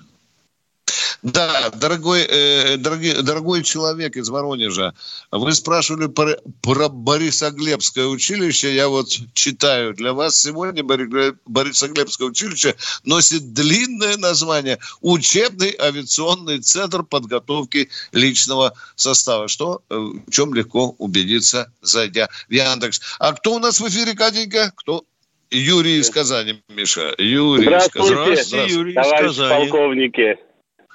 Да, 1.23 1.71
дорогой, 1.71 2.23
э, 2.23 2.77
дорогой, 2.77 3.23
дорогой 3.23 3.63
человек 3.63 4.17
из 4.17 4.29
Воронежа, 4.29 4.95
вы 5.31 5.53
спрашивали 5.53 6.07
про, 6.07 6.37
про 6.63 6.89
Борисоглебское 6.89 8.07
училище. 8.07 8.75
Я 8.75 8.89
вот 8.89 9.09
читаю 9.35 9.95
для 9.95 10.13
вас 10.13 10.41
сегодня 10.41 10.83
Борисоглебское 10.83 12.29
училище 12.29 12.75
носит 13.05 13.53
длинное 13.53 14.17
название 14.17 14.79
«Учебный 15.01 15.77
авиационный 15.79 16.61
центр 16.61 17.03
подготовки 17.03 17.91
личного 18.13 18.73
состава», 18.97 19.49
что 19.49 19.83
э, 19.91 19.95
в 19.95 20.31
чем 20.31 20.55
легко 20.55 20.95
убедиться, 20.99 21.73
зайдя 21.83 22.29
в 22.49 22.53
Яндекс. 22.53 23.01
А 23.19 23.33
кто 23.33 23.55
у 23.55 23.59
нас 23.59 23.81
в 23.81 23.89
эфире, 23.89 24.15
Катенька? 24.15 24.73
Кто? 24.77 25.05
Юрий 25.51 25.99
из 25.99 26.11
Казани, 26.11 26.63
Миша. 26.69 27.15
Юрий 27.19 27.65
Здравствуйте, 27.65 28.33
из 28.33 28.39
Казани. 28.39 28.73
Юрий 28.73 28.95
товарищ 28.95 29.37
полковники. 29.37 30.39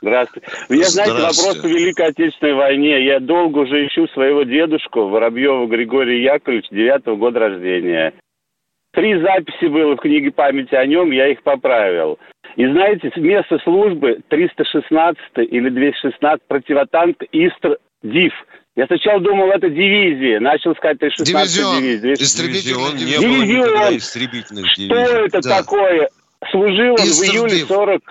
Здравствуйте. 0.05 0.47
У 0.69 0.73
меня, 0.73 0.85
знаете, 0.85 1.13
вопрос 1.13 1.63
о 1.63 1.67
Великой 1.67 2.05
Отечественной 2.09 2.53
войне. 2.53 3.03
Я 3.05 3.19
долго 3.19 3.59
уже 3.59 3.87
ищу 3.87 4.07
своего 4.09 4.43
дедушку, 4.43 5.07
Воробьева 5.07 5.65
Григория 5.65 6.23
Яковлевича, 6.23 6.67
девятого 6.69 7.15
года 7.15 7.39
рождения. 7.39 8.13
Три 8.93 9.19
записи 9.19 9.65
было 9.65 9.95
в 9.95 9.99
книге 10.01 10.31
памяти 10.31 10.75
о 10.75 10.85
нем, 10.85 11.09
я 11.09 11.29
их 11.29 11.41
поправил. 11.41 12.19
И 12.55 12.67
знаете, 12.67 13.11
место 13.15 13.57
службы 13.63 14.19
316 14.29 15.17
или 15.37 15.69
216 15.69 16.47
противотанк 16.47 17.23
Истр 17.31 17.79
Див. 18.03 18.31
Я 18.75 18.85
сначала 18.85 19.19
думал, 19.19 19.49
это 19.49 19.69
дивизия. 19.69 20.39
Начал 20.39 20.73
искать 20.73 20.99
316 20.99 21.81
дивизия. 21.81 22.13
Истребительный 22.13 22.91
дивизион. 22.99 23.41
дивизион. 23.41 23.97
истребительных 23.97 24.67
Что 24.67 24.81
дивизий. 24.81 25.25
это 25.25 25.41
да. 25.41 25.61
такое? 25.61 26.09
Служил 26.51 26.91
он 26.91 27.07
Истр 27.07 27.25
в 27.25 27.33
июле 27.33 27.65
40 27.65 28.01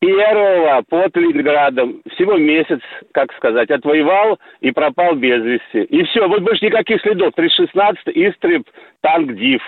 первого 0.00 0.82
под 0.88 1.16
Ленинградом. 1.16 2.02
Всего 2.14 2.36
месяц, 2.36 2.80
как 3.12 3.32
сказать, 3.36 3.70
отвоевал 3.70 4.38
и 4.60 4.70
пропал 4.70 5.14
без 5.14 5.42
вести. 5.42 5.84
И 5.84 6.04
все, 6.04 6.28
вот 6.28 6.42
больше 6.42 6.66
никаких 6.66 7.00
следов. 7.02 7.34
316 7.34 8.08
Истреб, 8.08 8.68
танк 9.00 9.34
ДИФ. 9.34 9.62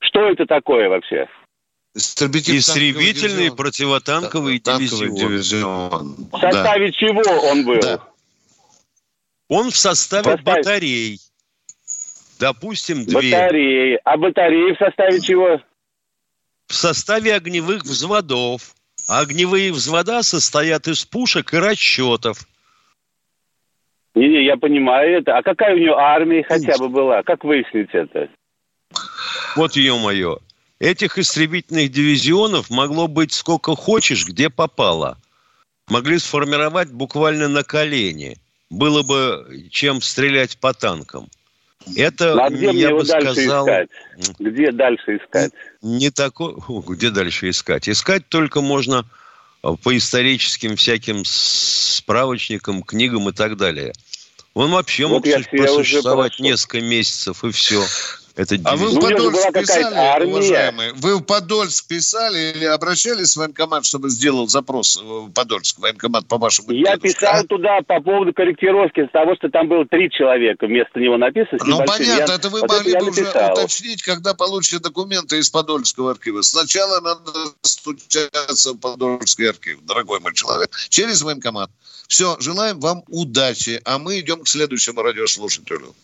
Что 0.00 0.28
это 0.28 0.46
такое 0.46 0.88
вообще? 0.88 1.28
Истребитель 1.94 2.58
Истребительный 2.58 3.54
противотанковый 3.54 4.60
да, 4.60 4.78
дивизион. 4.78 5.14
дивизион. 5.14 6.16
В 6.32 6.38
составе 6.38 6.86
да. 6.86 6.92
чего 6.92 7.48
он 7.50 7.64
был? 7.64 7.80
Да. 7.80 8.00
Он 9.48 9.70
в 9.70 9.76
составе, 9.76 10.22
в 10.22 10.24
составе 10.24 10.42
батарей. 10.42 11.18
Допустим, 12.40 13.04
две. 13.04 13.30
Батареи. 13.30 14.00
А 14.04 14.16
батареи 14.16 14.74
в 14.74 14.78
составе 14.78 15.20
чего? 15.20 15.60
В 16.66 16.74
составе 16.74 17.34
огневых 17.34 17.82
взводов. 17.82 18.74
А 19.12 19.20
огневые 19.20 19.72
взвода 19.72 20.22
состоят 20.22 20.88
из 20.88 21.04
пушек 21.04 21.52
и 21.52 21.58
расчетов. 21.58 22.48
Не-не, 24.14 24.46
я 24.46 24.56
понимаю 24.56 25.18
это. 25.18 25.36
А 25.36 25.42
какая 25.42 25.74
у 25.74 25.78
него 25.78 25.98
армия 25.98 26.42
хотя 26.42 26.78
бы 26.78 26.88
была? 26.88 27.22
Как 27.22 27.44
выяснить 27.44 27.90
это? 27.92 28.30
Вот 29.54 29.76
ее 29.76 29.98
мое. 29.98 30.38
Этих 30.78 31.18
истребительных 31.18 31.90
дивизионов 31.90 32.70
могло 32.70 33.06
быть 33.06 33.34
сколько 33.34 33.76
хочешь, 33.76 34.26
где 34.26 34.48
попало. 34.48 35.18
Могли 35.90 36.18
сформировать 36.18 36.90
буквально 36.90 37.48
на 37.48 37.64
колени. 37.64 38.38
Было 38.70 39.02
бы 39.02 39.68
чем 39.70 40.00
стрелять 40.00 40.58
по 40.58 40.72
танкам. 40.72 41.28
Это, 41.96 42.34
ну, 42.34 42.42
а 42.42 42.50
где 42.50 42.70
я 42.70 42.90
бы 42.90 43.04
сказал... 43.04 43.66
Искать? 43.66 43.88
Где 44.38 44.72
дальше 44.72 45.16
искать? 45.16 45.52
Не 45.82 46.10
такой... 46.10 46.54
Где 46.86 47.10
дальше 47.10 47.50
искать? 47.50 47.88
Искать 47.88 48.28
только 48.28 48.60
можно 48.60 49.04
по 49.62 49.96
историческим 49.96 50.76
всяким 50.76 51.24
справочникам, 51.24 52.82
книгам 52.82 53.28
и 53.28 53.32
так 53.32 53.56
далее. 53.56 53.92
Он 54.54 54.70
вообще 54.70 55.06
вот 55.06 55.24
мог 55.24 55.44
просуществовать 55.50 56.38
несколько 56.38 56.80
месяцев, 56.80 57.44
и 57.44 57.50
все. 57.50 57.84
Это 58.34 58.56
а 58.64 58.76
вы 58.76 58.88
в 58.88 58.94
ну, 58.94 59.00
Подольск 59.00 59.52
писали, 59.52 60.24
уважаемые? 60.24 60.92
Вы 60.94 61.16
в 61.16 61.22
Подольск 61.22 61.86
писали 61.86 62.52
или 62.56 62.64
обращались 62.64 63.34
в 63.34 63.36
военкомат, 63.36 63.84
чтобы 63.84 64.08
сделал 64.08 64.48
запрос 64.48 64.96
в 64.96 65.30
Подольск, 65.32 65.78
военкомат 65.78 66.26
по 66.26 66.38
вашему 66.38 66.72
Я 66.72 66.96
писал 66.96 67.40
а? 67.40 67.44
туда 67.44 67.80
по 67.86 68.00
поводу 68.00 68.32
корректировки, 68.32 69.06
с 69.06 69.10
того, 69.12 69.34
что 69.36 69.50
там 69.50 69.68
было 69.68 69.84
три 69.84 70.10
человека, 70.10 70.66
вместо 70.66 70.98
него 70.98 71.18
написано. 71.18 71.58
Ну, 71.64 71.78
понятно, 71.84 72.32
я... 72.32 72.36
это 72.36 72.48
вы 72.48 72.60
вот 72.60 72.70
могли 72.70 72.94
бы 72.94 73.10
уже 73.10 73.22
уточнить, 73.22 74.02
когда 74.02 74.32
получите 74.32 74.78
документы 74.78 75.38
из 75.38 75.50
Подольского 75.50 76.12
архива. 76.12 76.40
Сначала 76.40 77.00
надо 77.00 77.30
стучаться 77.60 78.72
в 78.72 78.78
Подольский 78.78 79.50
архив, 79.50 79.80
дорогой 79.82 80.20
мой 80.20 80.32
человек, 80.32 80.70
через 80.88 81.20
военкомат. 81.20 81.70
Все, 82.08 82.36
желаем 82.40 82.80
вам 82.80 83.04
удачи, 83.08 83.80
а 83.84 83.98
мы 83.98 84.20
идем 84.20 84.42
к 84.42 84.48
следующему 84.48 85.02
радиослушателю. 85.02 85.94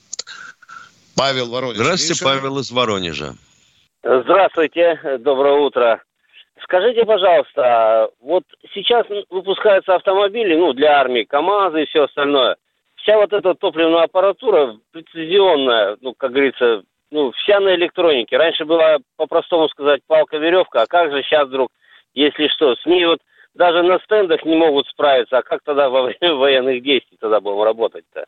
Павел 1.18 1.50
Воронеж. 1.50 1.76
Здравствуйте, 1.76 2.24
Миша. 2.24 2.24
Павел 2.24 2.58
из 2.58 2.70
Воронежа. 2.70 3.34
Здравствуйте, 4.04 5.18
доброе 5.18 5.54
утро. 5.54 6.00
Скажите, 6.62 7.04
пожалуйста, 7.04 8.10
вот 8.20 8.44
сейчас 8.72 9.04
выпускаются 9.28 9.96
автомобили, 9.96 10.54
ну, 10.54 10.72
для 10.72 11.00
армии, 11.00 11.24
КАМАЗы 11.24 11.82
и 11.82 11.86
все 11.86 12.04
остальное. 12.04 12.56
Вся 12.96 13.16
вот 13.16 13.32
эта 13.32 13.54
топливная 13.54 14.04
аппаратура 14.04 14.76
прецизионная, 14.92 15.96
ну, 16.00 16.14
как 16.16 16.30
говорится, 16.30 16.82
ну, 17.10 17.32
вся 17.32 17.58
на 17.58 17.74
электронике. 17.74 18.36
Раньше 18.36 18.64
была, 18.64 18.98
по-простому 19.16 19.68
сказать, 19.68 20.02
палка-веревка, 20.06 20.82
а 20.82 20.86
как 20.86 21.10
же 21.10 21.22
сейчас 21.22 21.48
вдруг, 21.48 21.70
если 22.14 22.48
что, 22.48 22.76
СМИ 22.76 23.06
вот 23.06 23.20
даже 23.54 23.82
на 23.82 23.98
стендах 24.00 24.44
не 24.44 24.54
могут 24.54 24.86
справиться, 24.86 25.38
а 25.38 25.42
как 25.42 25.62
тогда 25.64 25.88
во 25.88 26.02
время 26.02 26.34
военных 26.34 26.82
действий 26.82 27.16
тогда 27.20 27.40
будем 27.40 27.62
работать-то? 27.62 28.24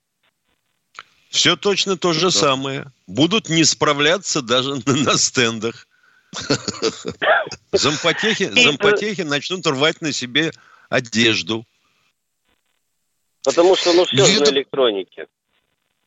Все 1.30 1.56
точно 1.56 1.96
то 1.96 2.12
же 2.12 2.30
самое. 2.30 2.92
Будут 3.06 3.48
не 3.48 3.64
справляться 3.64 4.42
даже 4.42 4.74
на 4.86 5.16
стендах. 5.16 5.86
Зампотехи, 7.72 8.50
зампотехи 8.50 9.22
начнут 9.22 9.66
рвать 9.66 10.00
на 10.02 10.12
себе 10.12 10.52
одежду. 10.88 11.64
Потому 13.44 13.76
что, 13.76 13.92
ну, 13.92 14.04
все 14.04 14.40
на 14.40 14.50
электронике. 14.50 15.28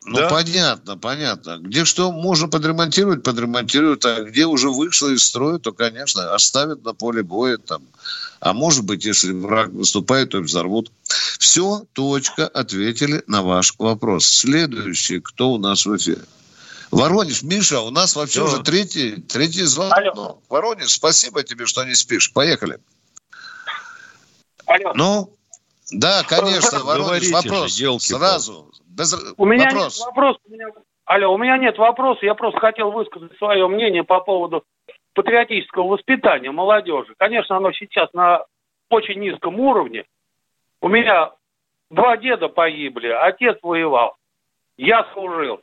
Ну, 0.06 0.18
да? 0.18 0.30
понятно, 0.30 0.98
понятно. 0.98 1.58
Где 1.60 1.86
что 1.86 2.12
можно 2.12 2.48
подремонтировать, 2.48 3.24
подремонтируют, 3.24 4.06
а 4.06 4.24
где 4.24 4.46
уже 4.46 4.70
вышло 4.70 5.10
из 5.10 5.24
строя, 5.24 5.60
то, 5.60 5.72
конечно, 5.72 6.34
оставят 6.34 6.84
на 6.84 6.94
поле 6.94 7.24
боя 7.24 7.58
там. 7.58 7.84
А 8.40 8.54
может 8.54 8.84
быть, 8.84 9.06
если 9.06 9.32
враг 9.32 9.70
выступает, 9.70 10.32
то 10.32 10.40
взорвут. 10.40 10.92
Все, 11.40 11.86
точка, 11.94 12.48
ответили 12.48 13.24
на 13.28 13.42
ваш 13.42 13.74
вопрос. 13.78 14.26
Следующий, 14.26 15.22
кто 15.22 15.52
у 15.52 15.58
нас 15.58 15.86
в 15.86 15.96
эфире? 15.96 16.22
Воронеж, 16.92 17.42
Миша, 17.42 17.80
у 17.80 17.90
нас 17.90 18.16
вообще 18.16 18.46
Все. 18.46 18.54
уже 18.54 18.64
третий, 18.64 19.16
третий 19.22 19.64
звонок. 19.64 19.98
Алло. 19.98 20.40
Воронеж, 20.50 20.92
спасибо 20.92 21.44
тебе, 21.44 21.66
что 21.66 21.84
не 21.86 21.96
спишь. 21.96 22.32
Поехали. 22.34 22.80
Алло. 24.66 24.92
Ну, 24.94 25.38
да, 25.92 26.24
конечно, 26.24 26.84
Воронеж, 26.84 27.30
Говорите 27.30 27.34
вопрос. 27.34 27.76
Же, 27.76 28.00
Сразу. 28.00 28.72
Без... 28.98 29.16
У 29.38 29.46
меня 29.46 29.66
вопрос. 29.66 29.98
нет 29.98 30.08
вопроса. 30.08 30.40
У 30.46 30.52
меня... 30.52 30.68
Алло, 31.06 31.34
у 31.34 31.38
меня 31.38 31.58
нет 31.58 31.78
вопроса. 31.78 32.26
Я 32.26 32.36
просто 32.36 32.60
хотел 32.60 32.92
высказать 32.92 33.36
свое 33.38 33.68
мнение 33.68 34.04
по 34.04 34.20
поводу 34.22 34.64
патриотического 35.14 35.88
воспитания 35.88 36.52
молодежи. 36.52 37.14
Конечно, 37.18 37.58
оно 37.58 37.72
сейчас 37.72 38.12
на 38.14 38.46
очень 38.90 39.20
низком 39.20 39.60
уровне. 39.60 40.06
У 40.82 40.88
меня 40.88 41.32
два 41.90 42.18
деда 42.18 42.48
погибли, 42.48 43.08
отец 43.08 43.58
воевал. 43.62 44.16
Я 44.78 45.08
служил. 45.14 45.62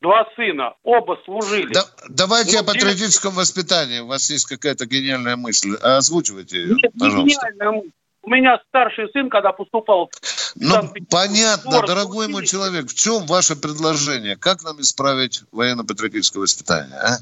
Два 0.00 0.26
сына, 0.34 0.74
оба 0.82 1.16
служили. 1.24 1.72
Да, 1.72 1.84
давайте 2.08 2.56
ну, 2.56 2.64
о 2.64 2.66
патриотическом 2.66 3.34
воспитании. 3.34 4.00
У 4.00 4.08
вас 4.08 4.28
есть 4.30 4.46
какая-то 4.46 4.84
гениальная 4.86 5.36
мысль. 5.36 5.76
Озвучивайте 5.80 6.58
ее, 6.58 6.74
Нет, 6.74 6.92
пожалуйста. 6.98 7.46
Гениальная 7.46 7.70
мысль. 7.70 7.90
У 8.22 8.30
меня 8.30 8.60
старший 8.68 9.08
сын, 9.10 9.28
когда 9.28 9.52
поступал... 9.52 10.10
Ну, 10.54 10.74
понятно, 11.10 11.82
дорогой 11.86 12.28
мой 12.28 12.46
человек, 12.46 12.86
в 12.86 12.94
чем 12.94 13.26
ваше 13.26 13.60
предложение? 13.60 14.36
Как 14.36 14.62
нам 14.62 14.80
исправить 14.80 15.42
военно-патриотическое 15.50 16.42
воспитание, 16.42 16.96
а? 16.96 17.16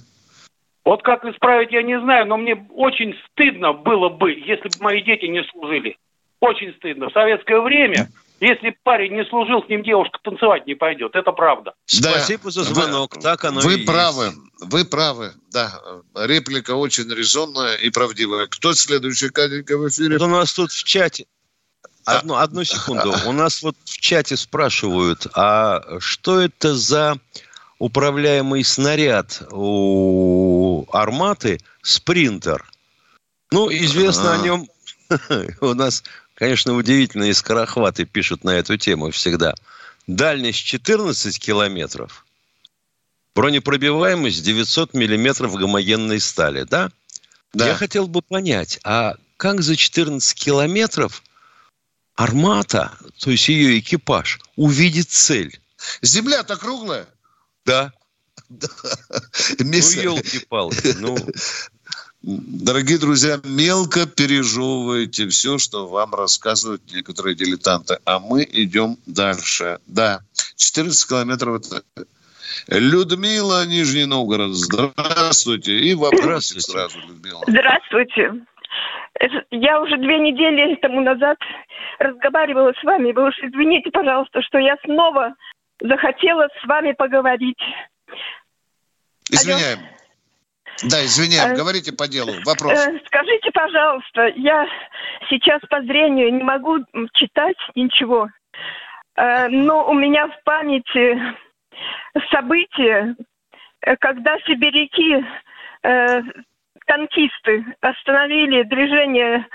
Вот 0.85 1.03
как 1.03 1.25
исправить, 1.25 1.73
я 1.73 1.83
не 1.83 2.01
знаю, 2.01 2.27
но 2.27 2.37
мне 2.37 2.67
очень 2.75 3.15
стыдно 3.31 3.73
было 3.73 4.09
бы, 4.09 4.33
если 4.33 4.69
бы 4.69 4.75
мои 4.81 5.03
дети 5.03 5.27
не 5.27 5.45
служили. 5.45 5.97
Очень 6.41 6.75
стыдно. 6.75 7.09
В 7.09 7.13
советское 7.13 7.61
время, 7.61 8.09
если 8.41 8.77
парень 8.83 9.15
не 9.15 9.25
служил, 9.27 9.63
с 9.63 9.69
ним 9.69 9.83
девушка 9.83 10.19
танцевать 10.23 10.67
не 10.67 10.75
пойдет. 10.75 11.15
Это 11.15 11.33
правда. 11.33 11.75
Да. 12.01 12.11
Спасибо 12.13 12.51
за 12.51 12.65
звонок. 12.65 13.17
Вы, 13.17 13.23
так 13.23 13.45
оно 13.45 13.61
Вы 13.61 13.81
и 13.81 13.85
правы. 13.85 14.25
Есть. 14.25 14.37
Вы 14.61 14.85
правы. 14.87 15.33
Да. 15.53 15.81
Реплика 16.15 16.75
очень 16.75 17.13
резонная 17.13 17.77
и 17.77 17.91
правдивая. 17.91 18.47
Кто 18.47 18.73
следующий, 18.73 19.29
Катенька, 19.29 19.77
в 19.77 19.89
эфире? 19.89 20.19
Вот 20.19 20.25
у 20.25 20.29
нас 20.29 20.55
тут 20.55 20.73
в 20.73 20.85
чате. 20.85 21.27
Одну, 22.07 22.37
одну 22.37 22.65
секунду. 22.65 23.15
У 23.27 23.33
нас 23.33 23.63
вот 23.63 23.77
в 23.85 24.01
чате 24.01 24.37
спрашивают, 24.37 25.27
а 25.35 26.01
что 26.01 26.41
это 26.41 26.75
за 26.75 27.19
управляемый 27.79 28.65
снаряд 28.65 29.43
у 29.53 30.87
арматы 30.93 31.61
«Спринтер». 31.83 32.65
Ну, 33.53 33.71
известно 33.71 34.33
А-а-а. 34.33 34.41
о 34.41 34.45
нем 34.45 34.69
у 35.61 35.75
нас 35.75 36.03
Конечно, 36.41 36.73
удивительные 36.73 37.35
скорохваты 37.35 38.07
пишут 38.07 38.45
на 38.45 38.57
эту 38.57 38.79
тему 38.79 39.11
всегда. 39.11 39.55
Дальность 40.07 40.61
14 40.65 41.39
километров, 41.39 42.25
бронепробиваемость 43.35 44.43
900 44.43 44.95
миллиметров 44.95 45.55
гомогенной 45.55 46.19
стали, 46.19 46.63
да? 46.63 46.91
Да. 47.53 47.69
Я 47.69 47.75
хотел 47.75 48.09
бы 48.09 48.23
понять, 48.23 48.81
а 48.85 49.17
как 49.37 49.61
за 49.61 49.77
14 49.77 50.35
километров 50.35 51.23
армата, 52.15 52.97
то 53.19 53.31
есть 53.31 53.47
ее 53.49 53.79
экипаж, 53.79 54.41
увидит 54.57 55.11
цель? 55.11 55.61
Земля-то 56.01 56.57
круглая. 56.57 57.07
Да. 57.67 57.93
Ну, 59.59 59.65
елки-палки. 59.67 60.97
Ну, 60.99 61.17
Дорогие 62.23 62.99
друзья, 62.99 63.39
мелко 63.45 64.07
пережевывайте 64.07 65.27
все, 65.29 65.57
что 65.57 65.89
вам 65.89 66.15
рассказывают 66.15 66.83
некоторые 66.93 67.35
дилетанты. 67.35 67.99
А 68.05 68.19
мы 68.19 68.47
идем 68.51 68.99
дальше. 69.07 69.79
Да, 69.87 70.21
14 70.57 71.09
километров 71.09 71.63
это... 71.65 71.83
Людмила, 72.69 73.65
Нижний 73.67 74.05
Новгород, 74.05 74.53
здравствуйте. 74.53 75.79
И 75.79 75.95
вопрос 75.95 76.49
сразу, 76.49 76.99
Людмила. 77.01 77.43
Здравствуйте. 77.47 78.33
Я 79.51 79.81
уже 79.81 79.97
две 79.97 80.19
недели 80.19 80.75
тому 80.77 81.01
назад 81.01 81.39
разговаривала 81.99 82.73
с 82.79 82.85
вами. 82.85 83.13
Вы 83.13 83.29
уж 83.29 83.39
извините, 83.39 83.91
пожалуйста, 83.91 84.43
что 84.43 84.59
я 84.59 84.77
снова 84.85 85.35
захотела 85.81 86.49
с 86.63 86.67
вами 86.67 86.93
поговорить. 86.93 87.61
Извиняем. 89.31 89.79
Алло. 89.79 90.00
Да, 90.83 91.05
извиняем, 91.05 91.53
э, 91.53 91.57
говорите 91.57 91.93
по 91.93 92.09
делу. 92.09 92.33
Вопрос. 92.45 92.73
Э, 92.73 92.99
скажите, 93.07 93.51
пожалуйста, 93.53 94.27
я 94.37 94.67
сейчас 95.29 95.61
по 95.69 95.83
зрению 95.83 96.33
не 96.33 96.43
могу 96.43 96.79
читать 97.13 97.57
ничего, 97.75 98.29
э, 99.17 99.49
но 99.49 99.89
у 99.91 99.95
меня 99.95 100.29
в 100.29 100.43
памяти 100.45 101.21
события, 102.31 103.15
когда 104.01 104.39
сибиряки, 104.41 105.25
танкисты 106.87 107.65
остановили 107.81 108.65
движение, 108.65 109.47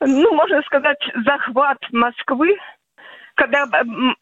ну, 0.00 0.34
можно 0.34 0.60
сказать, 0.62 0.98
захват 1.24 1.78
Москвы, 1.92 2.58
когда 3.34 3.66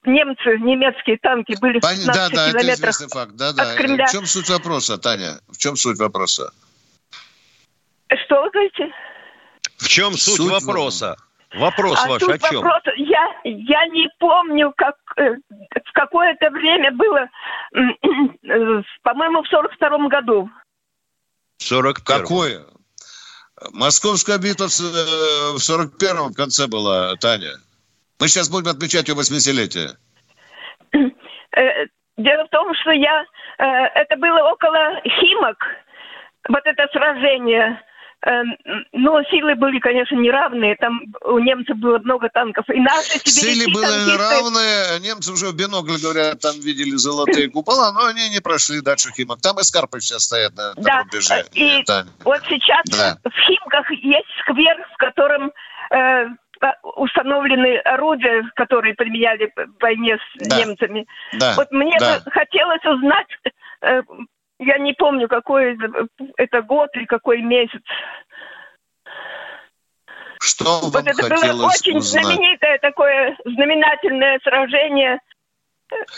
немцы, 0.05 0.59
немецкие 0.59 1.18
танки 1.18 1.57
были 1.61 1.79
в 1.79 1.83
15 1.83 2.07
да, 2.07 2.29
да, 2.29 2.51
километрах 2.51 3.01
это 3.01 3.09
факт. 3.09 3.33
Да, 3.35 3.53
да. 3.53 3.62
от 3.62 3.77
Кремля. 3.77 4.07
В 4.07 4.12
чем 4.12 4.27
суть 4.27 4.49
вопроса, 4.49 4.99
Таня? 4.99 5.40
В 5.49 5.59
чем 5.59 5.77
суть 5.77 5.99
вопроса? 5.99 6.53
Что 8.25 8.42
вы 8.42 8.51
говорите? 8.51 8.92
В 9.79 9.88
чем 9.88 10.12
суть, 10.12 10.37
суть 10.37 10.51
вопроса? 10.51 11.16
Вопрос 11.55 11.99
а 12.05 12.09
ваш 12.09 12.23
о 12.23 12.38
чем? 12.38 12.62
Вопрос, 12.62 12.83
я, 12.96 13.27
я 13.44 13.87
не 13.87 14.09
помню, 14.18 14.73
как 14.77 14.94
э, 15.16 15.35
в 15.35 15.92
какое-то 15.92 16.51
время 16.51 16.92
было, 16.92 17.29
э, 17.75 18.83
по-моему, 19.03 19.42
в 19.42 19.49
сорок 19.49 19.73
втором 19.73 20.09
году. 20.09 20.49
41 21.59 22.05
Какое? 22.05 22.66
Московская 23.73 24.38
битва 24.38 24.68
в 24.68 25.57
41-м 25.57 26.35
конце 26.35 26.66
была, 26.66 27.16
Таня. 27.16 27.53
Мы 28.20 28.28
сейчас 28.28 28.50
будем 28.50 28.68
отмечать 28.68 29.09
ее 29.09 29.14
80-летие. 29.14 29.96
Дело 32.18 32.44
в 32.44 32.50
том, 32.50 32.74
что 32.74 32.90
я... 32.92 33.24
Это 33.59 34.16
было 34.16 34.50
около 34.50 35.00
Химок, 35.04 35.56
вот 36.48 36.61
это 36.64 36.87
сражение. 36.92 37.83
Эм, 38.22 38.54
но 38.92 39.22
силы 39.24 39.54
были, 39.54 39.78
конечно, 39.78 40.14
неравные. 40.14 40.76
Там 40.76 41.00
у 41.22 41.38
немцев 41.38 41.78
было 41.78 41.98
много 41.98 42.28
танков. 42.28 42.66
И 42.68 42.78
наши 42.78 43.18
Силы 43.24 43.72
были 43.72 43.87
танкисты... 43.87 44.12
неравные. 44.12 45.00
Немцы 45.00 45.33
уже 45.33 45.46
в 45.46 45.56
бинокль, 45.56 45.96
говорят, 46.02 46.40
там 46.40 46.61
видели 46.61 46.96
золотые 46.96 47.48
купола, 47.52 47.92
но 47.92 48.06
они 48.06 48.28
не 48.28 48.40
прошли 48.40 48.83
дальше 48.83 49.11
Химок. 49.12 49.40
Там 49.40 49.59
эскарпы 49.59 50.00
сейчас 50.00 50.24
стоят 50.24 50.54
на, 50.54 50.74
да. 50.74 50.96
на 50.96 51.02
рубеже. 51.04 51.44
И 51.54 51.83
вот 52.24 52.40
сейчас 52.48 52.83
да. 52.87 53.16
в 53.24 53.33
Химках 53.46 53.90
есть 53.90 54.28
сквер, 54.42 54.87
в 54.92 54.96
котором 54.98 55.50
э, 55.90 56.26
установлены 56.83 57.79
орудия, 57.79 58.44
которые 58.55 58.94
применяли 58.94 59.53
в 59.57 59.83
войне 59.83 60.16
с 60.16 60.49
да. 60.49 60.59
немцами. 60.59 61.07
Да. 61.33 61.55
Вот 61.57 61.70
мне 61.70 61.96
да. 61.99 62.20
бы 62.20 62.31
хотелось 62.31 62.85
узнать, 62.85 63.27
э, 63.83 64.03
я 64.59 64.79
не 64.79 64.92
помню, 64.92 65.29
какой 65.29 65.79
это 66.37 66.62
год 66.62 66.90
или 66.94 67.07
какой 67.07 67.40
месяц. 67.42 67.83
Что 70.40 70.81
вот 70.81 70.94
вам 70.94 71.07
это 71.07 71.29
было 71.29 71.66
очень 71.66 71.99
узнать? 71.99 72.25
знаменитое 72.25 72.79
такое 72.79 73.37
знаменательное 73.44 74.40
сражение. 74.42 75.20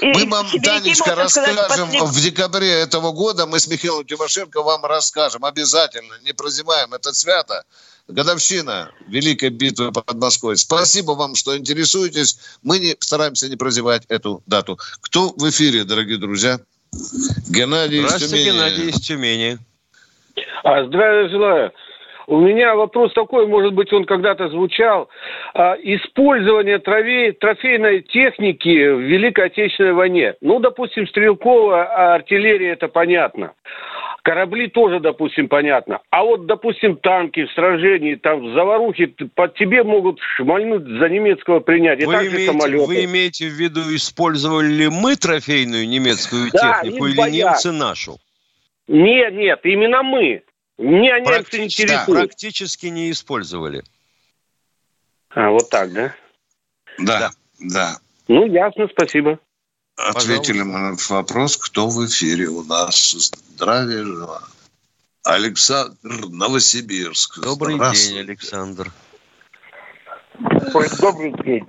Мы 0.00 0.28
вам, 0.28 0.46
Данечка, 0.60 1.14
расскажем 1.14 1.88
в 1.88 2.20
декабре 2.20 2.82
этого 2.82 3.12
года. 3.12 3.46
Мы 3.46 3.58
с 3.58 3.66
Михаилом 3.66 4.04
Тимошенко 4.04 4.62
вам 4.62 4.84
расскажем. 4.84 5.44
Обязательно. 5.44 6.14
Не 6.22 6.32
прозеваем. 6.32 6.92
Это 6.92 7.12
свято. 7.12 7.64
Годовщина 8.08 8.90
Великой 9.08 9.50
битвы 9.50 9.92
под 9.92 10.14
Москвой. 10.14 10.56
Спасибо 10.56 11.12
вам, 11.12 11.34
что 11.34 11.56
интересуетесь. 11.56 12.58
Мы 12.62 12.78
не, 12.78 12.96
стараемся 12.98 13.48
не 13.48 13.56
прозевать 13.56 14.04
эту 14.08 14.42
дату. 14.46 14.78
Кто 15.00 15.28
в 15.36 15.48
эфире, 15.48 15.84
дорогие 15.84 16.18
друзья? 16.18 16.58
Геннадий 17.48 18.00
Здравствуйте, 18.00 18.36
из 18.36 18.44
Тюмени. 18.44 18.56
Геннадий 18.56 18.88
из 18.88 19.00
Тюмени. 19.00 19.58
А, 20.64 20.84
здравия 20.84 21.28
желаю. 21.28 21.72
У 22.26 22.38
меня 22.40 22.74
вопрос 22.74 23.12
такой, 23.14 23.46
может 23.46 23.74
быть, 23.74 23.92
он 23.92 24.04
когда-то 24.04 24.48
звучал. 24.48 25.08
А, 25.54 25.74
использование 25.74 26.78
трофей, 26.78 27.32
трофейной 27.32 28.02
техники 28.02 28.88
в 28.88 29.00
Великой 29.00 29.46
Отечественной 29.46 29.92
войне. 29.92 30.34
Ну, 30.40 30.60
допустим, 30.60 31.06
стрелковая 31.08 32.14
артиллерия, 32.14 32.72
это 32.72 32.88
понятно. 32.88 33.52
Корабли 34.22 34.68
тоже, 34.68 35.00
допустим, 35.00 35.48
понятно. 35.48 36.00
А 36.10 36.22
вот, 36.22 36.46
допустим, 36.46 36.96
танки 36.96 37.44
в 37.44 37.52
сражении, 37.52 38.14
там 38.14 38.40
в 38.40 38.54
заварухе 38.54 39.08
под 39.08 39.54
тебе 39.56 39.82
могут 39.82 40.20
шмальнуть 40.36 40.84
за 40.84 41.08
немецкого 41.08 41.58
принять. 41.58 42.04
вы, 42.04 42.26
имеете, 42.26 42.76
вы 42.86 43.04
имеете 43.04 43.48
в 43.48 43.52
виду, 43.52 43.80
использовали 43.94 44.68
ли 44.68 44.88
мы 44.88 45.16
трофейную 45.16 45.88
немецкую 45.88 46.50
да, 46.52 46.82
технику 46.82 47.06
или 47.06 47.16
боят. 47.16 47.32
немцы 47.32 47.72
нашу? 47.72 48.18
Нет, 48.86 49.34
нет, 49.34 49.58
именно 49.64 50.04
мы. 50.04 50.42
Мне 50.78 51.10
немцы 51.20 51.58
не 51.58 51.64
интересуют. 51.64 52.06
Да, 52.06 52.26
практически 52.26 52.86
не 52.86 53.10
использовали. 53.10 53.82
А, 55.30 55.50
вот 55.50 55.68
так, 55.68 55.92
да? 55.92 56.14
Да, 56.98 57.18
да. 57.18 57.30
да. 57.58 57.96
Ну, 58.28 58.46
ясно, 58.46 58.86
спасибо. 58.86 59.40
Ответили 59.96 60.62
мы 60.62 60.78
на 60.78 60.96
вопрос, 61.10 61.56
кто 61.56 61.88
в 61.88 62.04
эфире 62.06 62.46
у 62.46 62.62
нас. 62.64 63.12
Здравия 63.12 64.04
желаю. 64.04 64.42
Александр 65.24 65.96
Новосибирск. 66.02 67.40
Добрый 67.40 67.78
день, 67.78 68.18
Александр. 68.18 68.90
Ой, 70.74 70.86
добрый 71.00 71.32
день. 71.44 71.66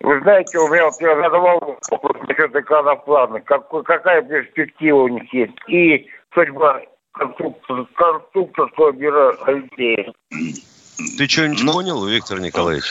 Вы 0.00 0.20
знаете, 0.20 0.58
у 0.58 0.68
меня 0.68 0.84
вот 0.84 1.00
я 1.00 1.16
задавал 1.16 1.78
вопрос 1.90 2.16
насчет 2.28 2.54
экранов 2.54 3.04
плана. 3.04 3.40
Как, 3.40 3.68
какая 3.68 4.22
перспектива 4.22 5.04
у 5.04 5.08
них 5.08 5.32
есть? 5.32 5.54
И 5.66 6.06
судьба 6.34 6.82
конструктор, 7.12 7.86
конструкторского 7.94 8.92
бюро 8.92 9.34
Алексея. 9.46 10.12
Ты 11.18 11.26
что-нибудь 11.26 11.62
ну, 11.62 11.72
понял, 11.72 12.06
Виктор 12.06 12.40
Николаевич? 12.40 12.84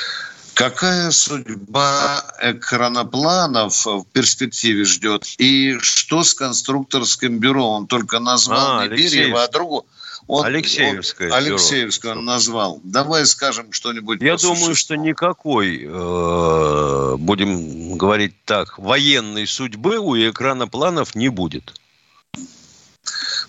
Какая 0.53 1.11
судьба 1.11 2.23
экранопланов 2.41 3.85
в 3.85 4.05
перспективе 4.11 4.85
ждет? 4.85 5.25
И 5.37 5.77
что 5.79 6.23
с 6.23 6.33
конструкторским 6.33 7.39
бюро? 7.39 7.71
Он 7.71 7.87
только 7.87 8.19
назвал 8.19 8.79
а, 8.79 8.87
не 8.87 8.95
Бериева, 8.95 9.43
а 9.43 9.47
другого. 9.47 9.85
Он, 10.27 10.45
Алексеевское. 10.45 11.29
Он, 11.29 11.33
Алексеевское 11.33 12.13
он 12.13 12.25
назвал. 12.25 12.79
Давай 12.83 13.25
скажем 13.25 13.73
что-нибудь. 13.73 14.21
Я 14.21 14.37
думаю, 14.37 14.75
что 14.75 14.95
никакой, 14.95 15.83
э, 15.83 17.15
будем 17.17 17.97
говорить 17.97 18.35
так, 18.45 18.79
военной 18.79 19.47
судьбы 19.47 19.97
у 19.97 20.15
экранопланов 20.15 21.15
не 21.15 21.29
будет. 21.29 21.73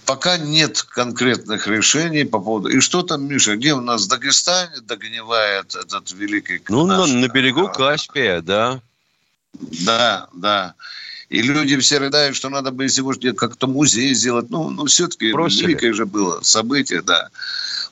Пока 0.07 0.37
нет 0.37 0.83
конкретных 0.83 1.67
решений 1.67 2.25
по 2.25 2.39
поводу... 2.39 2.69
И 2.69 2.81
что 2.81 3.03
там, 3.03 3.27
Миша, 3.27 3.57
где 3.57 3.75
у 3.75 3.81
нас 3.81 4.05
в 4.05 4.09
Дагестане 4.09 4.81
догнивает 4.83 5.75
этот 5.75 6.13
великий... 6.13 6.61
Ну, 6.69 6.87
наш... 6.87 7.11
на, 7.11 7.17
на 7.17 7.29
берегу 7.29 7.69
Каспия, 7.69 8.43
да. 8.43 8.81
Да, 9.55 10.29
да. 10.33 10.75
И 11.31 11.43
люди 11.43 11.77
все 11.79 11.99
рыдают, 11.99 12.37
что 12.37 12.49
надо 12.49 12.71
бы 12.71 12.89
сегодня 12.89 13.33
как-то 13.33 13.67
музей 13.67 14.15
сделать. 14.15 14.51
Ну, 14.51 14.71
ну 14.71 14.87
все-таки 14.87 15.33
бросили. 15.33 15.69
великое 15.69 15.93
же 15.93 16.07
было 16.07 16.43
событие, 16.43 17.01
да. 17.03 17.29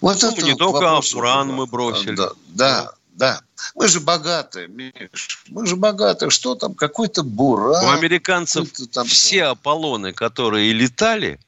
Вот 0.01 0.22
ну, 0.22 0.31
это 0.31 0.42
не 0.42 0.55
только 0.55 0.98
Афран 0.98 1.48
мы 1.48 1.66
бросили. 1.66 2.14
Да, 2.14 2.31
да, 2.48 2.92
да. 3.14 3.40
Мы 3.75 3.88
же 3.88 4.01
богатые, 4.01 4.68
Миш. 4.68 5.44
Мы 5.48 5.66
же 5.66 5.77
богатые. 5.77 6.31
Что 6.31 6.55
там? 6.55 6.75
Какой-то 6.75 7.22
буран. 7.22 7.85
У 7.85 7.90
американцев 7.90 8.68
там... 8.92 9.07
все 9.07 9.44
Аполлоны, 9.44 10.12
которые 10.12 10.72
летали, 10.72 11.38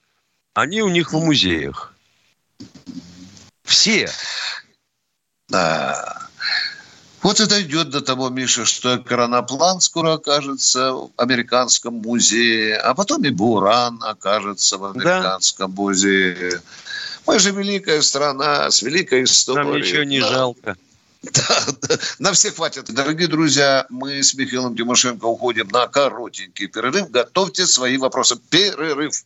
они 0.54 0.82
у 0.82 0.88
них 0.88 1.12
в 1.12 1.18
музеях. 1.18 1.94
Все. 3.64 4.08
Да. 5.48 6.28
Вот 7.22 7.40
это 7.40 7.60
идет 7.62 7.90
до 7.90 8.02
того, 8.02 8.28
Миша, 8.28 8.64
что 8.64 8.98
короноплан 8.98 9.80
скоро 9.80 10.14
окажется 10.14 10.92
в 10.92 11.10
американском 11.16 11.94
музее, 11.94 12.76
а 12.76 12.94
потом 12.94 13.24
и 13.24 13.30
Буран 13.30 13.98
окажется 14.02 14.78
в 14.78 14.84
американском 14.84 15.74
да. 15.74 15.82
музее. 15.82 16.62
Мы 17.26 17.38
же 17.38 17.50
великая 17.50 18.02
страна 18.02 18.70
с 18.70 18.82
великой 18.82 19.24
историей. 19.24 19.64
Нам 19.64 19.76
ничего 19.80 20.02
не 20.04 20.20
да. 20.20 20.28
жалко. 20.28 20.76
Да, 21.32 21.64
да, 21.80 21.98
на 22.18 22.32
всех 22.34 22.56
хватит. 22.56 22.92
Дорогие 22.92 23.28
друзья, 23.28 23.86
мы 23.88 24.22
с 24.22 24.34
Михаилом 24.34 24.76
Тимошенко 24.76 25.24
уходим 25.24 25.68
на 25.68 25.86
коротенький 25.86 26.66
перерыв. 26.66 27.10
Готовьте 27.10 27.66
свои 27.66 27.96
вопросы. 27.96 28.36
Перерыв. 28.50 29.24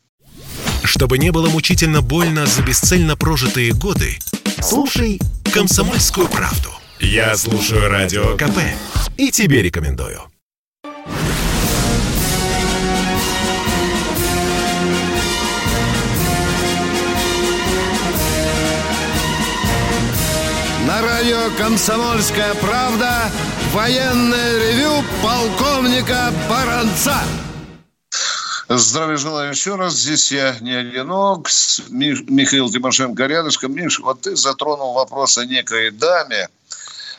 Чтобы 0.85 1.19
не 1.19 1.31
было 1.31 1.49
мучительно 1.49 2.01
больно 2.01 2.47
за 2.47 2.63
бесцельно 2.63 3.17
прожитые 3.17 3.73
годы, 3.73 4.19
слушай 4.63 5.21
«Комсомольскую 5.53 6.29
правду». 6.29 6.71
Я 7.01 7.37
слушаю 7.37 7.89
Радио 7.89 8.37
КП 8.37 8.59
и 9.17 9.31
тебе 9.31 9.63
рекомендую. 9.63 10.23
На 20.87 21.03
радио 21.03 21.51
«Комсомольская 21.59 22.55
правда» 22.55 23.31
военное 23.75 24.59
ревю 24.59 25.05
полковника 25.23 26.33
Баранца. 26.49 27.19
Здравия 28.71 29.17
желаю 29.17 29.51
еще 29.51 29.77
раз. 29.77 29.95
Здесь 29.95 30.31
я 30.31 30.55
не 30.61 30.75
одинок. 30.75 31.49
Михаил 31.89 32.71
Тимошенко 32.71 33.25
рядышком. 33.25 33.75
Миш, 33.75 33.99
вот 33.99 34.21
ты 34.21 34.37
затронул 34.37 34.93
вопрос 34.93 35.39
о 35.39 35.47
некой 35.47 35.91
даме, 35.91 36.49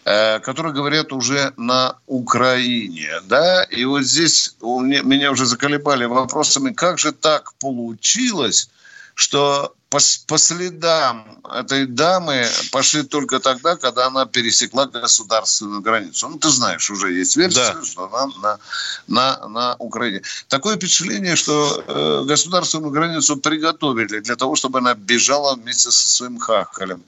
э, 0.05 0.39
которые 0.41 0.75
говорят 0.75 1.11
уже 1.11 1.51
на 1.57 1.97
Украине, 2.05 3.09
да, 3.23 3.63
и 3.63 3.83
вот 3.85 4.03
здесь 4.03 4.55
меня 4.61 5.31
уже 5.31 5.47
заколебали 5.47 6.05
вопросами, 6.05 6.71
как 6.71 6.99
же 6.99 7.13
так 7.13 7.53
получилось, 7.55 8.69
что 9.15 9.73
по, 9.89 9.97
по 10.27 10.37
следам 10.37 11.41
этой 11.51 11.87
дамы 11.87 12.45
пошли 12.71 13.01
только 13.03 13.39
тогда, 13.39 13.75
когда 13.75 14.05
она 14.05 14.25
пересекла 14.25 14.85
государственную 14.85 15.81
границу. 15.81 16.29
Ну, 16.29 16.37
ты 16.37 16.49
знаешь, 16.49 16.91
уже 16.91 17.11
есть 17.11 17.35
версия, 17.35 17.73
да. 17.73 17.83
что 17.83 18.05
она 18.05 18.27
на, 18.41 18.59
на, 19.07 19.47
на 19.47 19.75
Украине. 19.79 20.21
Такое 20.47 20.75
впечатление, 20.75 21.35
что 21.35 21.83
э, 21.87 22.23
государственную 22.27 22.91
границу 22.91 23.37
приготовили 23.37 24.19
для 24.19 24.35
того, 24.35 24.55
чтобы 24.55 24.77
она 24.77 24.93
бежала 24.93 25.55
вместе 25.55 25.89
со 25.89 26.07
своим 26.07 26.37
хахалем. 26.37 27.01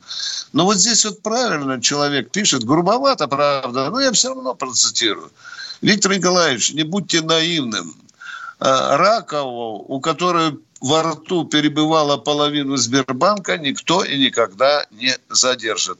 Но 0.52 0.66
вот 0.66 0.78
здесь 0.78 1.06
вот 1.06 1.22
правильно 1.22 1.80
человек 1.80 2.32
пишет, 2.32 2.64
грубовато, 2.64 3.28
правда, 3.28 3.92
но 3.92 4.02
я 4.02 4.12
все 4.12 4.30
равно 4.30 4.56
процитирую. 4.56 5.32
Виктор 5.82 6.14
Николаевич, 6.14 6.74
не 6.74 6.84
будьте 6.84 7.22
наивным. 7.22 7.96
Э, 8.60 8.96
Ракову, 8.96 9.86
у 9.88 10.00
которой 10.00 10.58
во 10.82 11.04
рту 11.04 11.46
перебывала 11.46 12.18
половину 12.18 12.76
Сбербанка, 12.76 13.58
никто 13.58 14.04
и 14.04 14.18
никогда 14.18 14.86
не 14.92 15.16
задержит. 15.30 16.00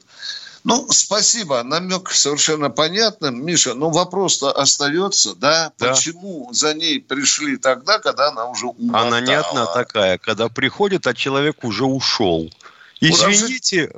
Ну, 0.64 0.86
спасибо. 0.90 1.62
Намек 1.62 2.10
совершенно 2.10 2.70
понятным. 2.70 3.44
Миша, 3.44 3.74
но 3.74 3.90
вопрос-то 3.90 4.52
остается, 4.52 5.34
да? 5.34 5.72
да? 5.78 5.90
Почему 5.90 6.48
за 6.52 6.74
ней 6.74 7.00
пришли 7.00 7.56
тогда, 7.56 7.98
когда 7.98 8.28
она 8.28 8.46
уже 8.46 8.66
умотала? 8.66 9.08
Она 9.08 9.20
не 9.20 9.32
одна 9.32 9.66
такая. 9.66 10.18
Когда 10.18 10.48
приходит, 10.48 11.06
а 11.06 11.14
человек 11.14 11.64
уже 11.64 11.84
ушел. 11.84 12.48
Извините, 13.02 13.90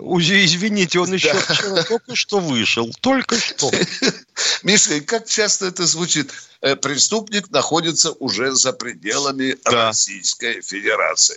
извините, 0.44 0.98
он 0.98 1.12
еще 1.12 1.34
вчера 1.34 1.82
только 1.82 2.16
что 2.16 2.40
вышел. 2.40 2.90
Только 3.02 3.38
что. 3.38 3.70
Миша, 4.62 5.02
как 5.02 5.26
часто 5.26 5.66
это 5.66 5.84
звучит? 5.84 6.32
Э, 6.62 6.74
преступник 6.74 7.50
находится 7.50 8.12
уже 8.12 8.52
за 8.52 8.72
пределами 8.72 9.58
да. 9.62 9.88
Российской 9.88 10.62
Федерации. 10.62 11.36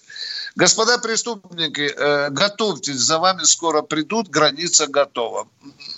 Господа 0.56 0.98
преступники, 0.98 1.94
э, 1.94 2.30
готовьтесь, 2.30 2.96
за 2.96 3.20
вами 3.20 3.44
скоро 3.44 3.82
придут, 3.82 4.30
граница 4.30 4.88
готова. 4.88 5.50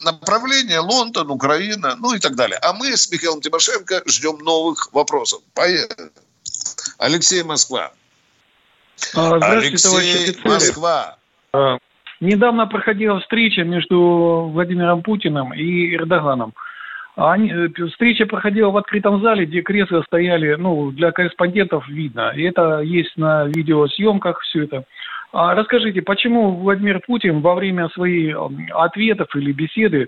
Направление 0.01 0.79
Лондон, 0.79 1.29
Украина, 1.29 1.95
ну 1.97 2.15
и 2.15 2.19
так 2.19 2.35
далее. 2.35 2.57
А 2.63 2.73
мы 2.73 2.97
с 2.97 3.11
Михаилом 3.11 3.41
Тимошенко 3.41 4.01
ждем 4.07 4.39
новых 4.39 4.91
вопросов. 4.91 5.43
Поехали. 5.53 6.09
Алексей 6.97 7.43
Москва. 7.43 7.93
А, 9.13 9.35
Алексей 9.35 10.35
Москва. 10.43 11.18
А, 11.53 11.77
недавно 12.19 12.67
проходила 12.67 13.19
встреча 13.19 13.63
между 13.63 14.49
Владимиром 14.53 15.01
Путиным 15.03 15.53
и 15.53 15.95
Эрдоганом. 15.95 16.53
Они, 17.15 17.51
э, 17.51 17.67
встреча 17.89 18.25
проходила 18.25 18.69
в 18.69 18.77
открытом 18.77 19.21
зале, 19.21 19.45
где 19.45 19.61
кресла 19.61 20.03
стояли, 20.03 20.55
ну, 20.55 20.91
для 20.91 21.11
корреспондентов 21.11 21.87
видно. 21.89 22.31
И 22.35 22.43
это 22.43 22.79
есть 22.79 23.17
на 23.17 23.45
видеосъемках 23.45 24.39
все 24.41 24.63
это. 24.63 24.83
А 25.33 25.53
расскажите, 25.53 26.01
почему 26.01 26.51
Владимир 26.51 27.01
Путин 27.05 27.41
во 27.41 27.55
время 27.55 27.89
своих 27.89 28.37
ответов 28.73 29.35
или 29.35 29.51
беседы 29.51 30.07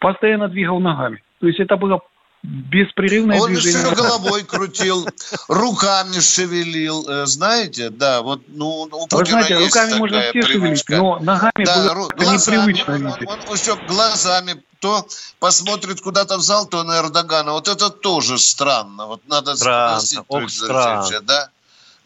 постоянно 0.00 0.48
двигал 0.48 0.80
ногами? 0.80 1.22
То 1.40 1.46
есть 1.46 1.60
это 1.60 1.76
было 1.76 2.00
беспрерывное 2.42 3.40
Он 3.40 3.52
движение. 3.52 3.86
Он 3.86 3.94
все 3.94 4.02
головой 4.02 4.44
крутил, 4.44 5.08
руками 5.48 6.20
шевелил, 6.20 7.08
э, 7.08 7.26
знаете, 7.26 7.90
да, 7.90 8.22
вот, 8.22 8.42
ну, 8.48 8.88
у 8.90 9.06
Вы 9.10 9.24
знаете, 9.24 9.58
руками 9.58 9.94
можно 9.94 10.20
все 10.20 10.42
шевелить, 10.42 10.88
но 10.88 11.18
ногами 11.18 11.64
да, 11.64 11.94
было 11.94 12.08
глазами, 12.08 12.72
непривычно 12.72 12.94
он, 12.94 13.00
видеть. 13.06 13.28
Он, 13.28 13.38
он, 13.48 13.56
все 13.56 13.76
глазами 13.88 14.62
то 14.80 15.06
посмотрит 15.40 16.00
куда-то 16.00 16.36
в 16.36 16.40
зал, 16.40 16.66
то 16.66 16.84
на 16.84 16.98
Эрдогана. 16.98 17.52
Вот 17.52 17.66
это 17.68 17.90
тоже 17.90 18.38
странно. 18.38 19.06
Вот 19.06 19.26
надо 19.26 19.56
странно, 19.56 20.00
спросить. 20.00 20.20
Ох, 20.28 20.48
странно. 20.50 21.20
Да? 21.22 21.50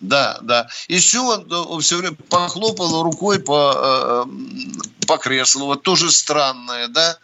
Да, 0.03 0.39
да. 0.43 0.69
Еще 0.89 1.21
он, 1.21 1.51
он 1.51 1.81
все 1.81 1.97
время 1.97 2.17
похлопал 2.29 3.03
рукой 3.03 3.39
по, 3.39 4.27
э, 4.27 5.07
по 5.07 5.17
креслу. 5.17 5.67
Вот 5.67 5.83
тоже 5.83 6.11
странное, 6.11 6.89
да. 6.89 7.17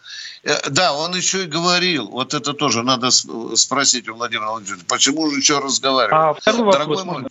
Э, 0.43 0.69
да, 0.69 0.93
он 0.93 1.13
еще 1.13 1.43
и 1.43 1.47
говорил, 1.47 2.07
вот 2.07 2.33
это 2.33 2.53
тоже 2.53 2.83
надо 2.83 3.11
спросить 3.11 4.07
у 4.07 4.15
Владимира 4.15 4.51
Владимировича, 4.51 4.85
почему 4.87 5.29
же 5.29 5.37
еще 5.37 5.59
разговаривал? 5.59 6.37
А, 6.45 6.51
Дорогой 6.71 7.03
мой, 7.03 7.25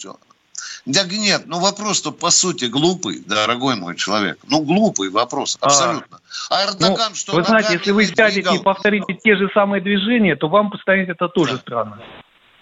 да 0.84 1.04
нет, 1.04 1.42
ну 1.46 1.60
вопрос-то 1.60 2.12
по 2.12 2.30
сути 2.30 2.66
глупый, 2.66 3.20
дорогой 3.26 3.76
мой 3.76 3.96
человек. 3.96 4.38
Ну 4.48 4.62
глупый 4.62 5.10
вопрос, 5.10 5.58
а, 5.60 5.66
абсолютно. 5.66 6.20
А, 6.50 6.60
а 6.60 6.64
Эрдоган 6.66 7.10
ну, 7.10 7.14
что? 7.14 7.32
Вы 7.32 7.44
знаете, 7.44 7.74
если 7.74 7.90
вы 7.90 8.06
сядете 8.06 8.54
и 8.54 8.62
повторите 8.62 9.14
те 9.14 9.36
же 9.36 9.50
самые 9.52 9.82
движения, 9.82 10.36
то 10.36 10.48
вам 10.48 10.70
поставить 10.70 11.08
это 11.08 11.28
тоже 11.28 11.54
да. 11.54 11.58
странно. 11.58 12.00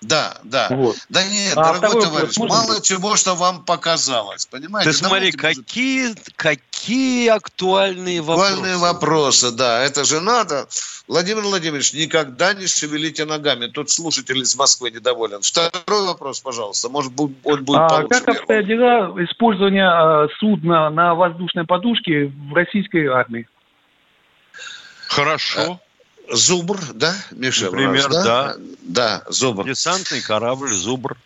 Да, 0.07 0.37
да. 0.45 0.69
Вот. 0.71 0.97
Да 1.09 1.25
нет, 1.25 1.57
а 1.57 1.75
дорогой 1.75 2.03
товарищ, 2.03 2.37
вопрос, 2.37 2.69
мало 2.69 2.81
чего, 2.81 3.17
что 3.17 3.35
вам 3.35 3.65
показалось, 3.65 4.47
понимаете? 4.47 4.91
Ты 4.91 4.97
смотри, 4.97 5.33
какие, 5.33 6.15
какие 6.37 7.29
актуальные 7.29 8.21
вопросы. 8.21 8.53
Актуальные 8.53 8.77
вопросы, 8.77 9.51
да, 9.51 9.83
это 9.83 10.05
же 10.05 10.21
надо. 10.21 10.69
Владимир 11.09 11.43
Владимирович, 11.43 11.93
никогда 11.93 12.55
не 12.55 12.67
шевелите 12.67 13.25
ногами. 13.25 13.67
Тут 13.67 13.91
слушатель 13.91 14.39
из 14.39 14.55
Москвы 14.57 14.91
недоволен. 14.91 15.41
Второй 15.43 16.07
вопрос, 16.07 16.41
пожалуйста. 16.41 16.89
Может, 16.89 17.13
он 17.45 17.65
будет 17.65 17.81
а 17.81 17.89
получше. 17.89 18.21
Как 18.21 18.37
обстоят 18.37 18.67
дела 18.67 19.25
использования 19.25 19.89
а, 19.89 20.29
судна 20.39 20.91
на 20.91 21.15
воздушной 21.15 21.65
подушке 21.65 22.27
в 22.27 22.55
российской 22.55 23.07
армии? 23.07 23.49
Хорошо. 25.09 25.81
Зубр, 26.31 26.81
да, 26.95 27.14
Миша? 27.31 27.66
Например, 27.66 28.09
нас, 28.09 28.24
да? 28.24 28.24
да. 28.24 28.57
Да, 28.83 29.22
Зубр. 29.29 29.64
Десантный 29.64 30.20
корабль 30.20 30.72
Зубр. 30.72 31.16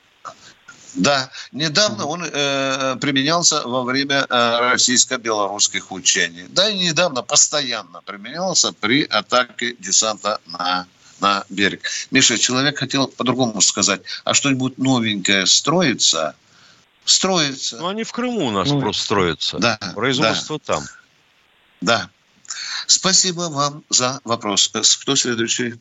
Да, 0.94 1.30
недавно 1.53 2.07
он 2.07 2.24
э, 2.24 2.96
применялся 3.01 3.62
во 3.62 3.84
время 3.84 4.26
э, 4.28 4.59
российско-белорусских 4.72 5.92
учений. 5.92 6.46
Да 6.48 6.68
и 6.68 6.78
недавно 6.78 7.22
постоянно 7.22 8.03
применялся 8.03 8.72
при 8.72 9.05
атаке 9.05 9.76
десанта 9.78 10.40
на, 10.46 10.86
на 11.20 11.44
берег. 11.48 11.82
Миша, 12.11 12.38
человек 12.38 12.78
хотел 12.78 13.07
по-другому 13.07 13.61
сказать. 13.61 14.03
А 14.24 14.34
что-нибудь 14.34 14.78
новенькое 14.78 15.46
строится? 15.46 16.34
Строится. 17.05 17.78
Ну, 17.78 17.86
они 17.86 18.03
в 18.03 18.12
Крыму 18.12 18.46
у 18.46 18.51
нас 18.51 18.68
ну, 18.68 18.80
просто 18.80 19.03
строятся. 19.05 19.59
Да. 19.59 19.78
Производство 19.94 20.59
да. 20.59 20.74
там. 20.74 20.84
Да. 21.80 22.11
Спасибо 22.86 23.48
вам 23.51 23.82
за 23.88 24.20
вопрос. 24.24 24.68
Кто 25.03 25.16
следующий? 25.16 25.74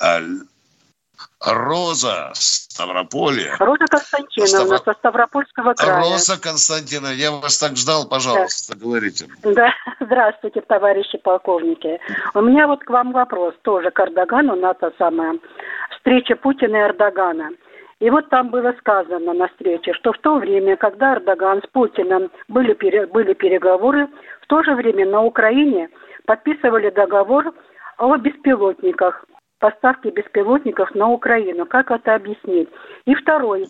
Аль... 0.00 0.40
Роза 1.40 2.30
Ставрополье. 2.34 3.54
Роза 3.58 3.86
Константиновна 3.86 4.78
Ставро... 4.78 4.78
со 4.78 4.98
Ставропольского 4.98 5.74
края. 5.74 6.00
Роза 6.00 6.40
Константиновна, 6.40 7.14
я 7.14 7.30
вас 7.30 7.58
так 7.58 7.76
ждал, 7.76 8.08
пожалуйста, 8.08 8.74
да. 8.74 8.84
говорите. 8.84 9.26
Да, 9.42 9.72
здравствуйте, 10.00 10.60
товарищи 10.62 11.18
полковники. 11.18 12.00
У 12.34 12.40
меня 12.40 12.66
вот 12.66 12.82
к 12.84 12.90
вам 12.90 13.12
вопрос, 13.12 13.54
тоже 13.62 13.90
к 13.90 14.00
Эрдогану, 14.00 14.56
на 14.56 14.74
то 14.74 14.92
самое. 14.98 15.38
Встреча 15.96 16.34
Путина 16.36 16.76
и 16.76 16.80
Эрдогана. 16.80 17.50
И 18.00 18.10
вот 18.10 18.28
там 18.30 18.50
было 18.50 18.74
сказано 18.78 19.32
на 19.32 19.48
встрече, 19.48 19.92
что 19.94 20.12
в 20.12 20.18
то 20.18 20.36
время, 20.36 20.76
когда 20.76 21.14
Эрдоган 21.14 21.62
с 21.62 21.66
Путиным 21.72 22.30
были, 22.48 22.74
пере, 22.74 23.06
были 23.06 23.34
переговоры, 23.34 24.08
то 24.48 24.62
же 24.64 24.74
время 24.74 25.06
на 25.06 25.22
Украине 25.22 25.88
подписывали 26.26 26.90
договор 26.90 27.54
о 27.98 28.16
беспилотниках, 28.16 29.24
поставке 29.58 30.10
беспилотников 30.10 30.94
на 30.94 31.08
Украину. 31.08 31.66
Как 31.66 31.90
это 31.90 32.14
объяснить? 32.14 32.68
И 33.06 33.14
второй. 33.14 33.66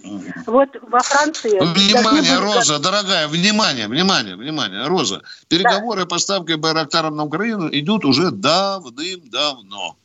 Вот 0.47 0.69
во 0.83 0.99
Франции... 1.01 1.59
Внимание, 1.59 2.39
Роза, 2.39 2.75
быть... 2.75 2.83
дорогая, 2.83 3.29
внимание, 3.29 3.89
внимание, 3.89 4.37
внимание. 4.37 4.87
Роза, 4.87 5.23
переговоры 5.49 6.01
да. 6.01 6.05
о 6.05 6.07
поставке 6.07 6.57
Байрактаров 6.57 7.15
на 7.15 7.25
Украину 7.25 7.69
идут 7.73 8.05
уже 8.05 8.31
давным-давно. 8.31 9.97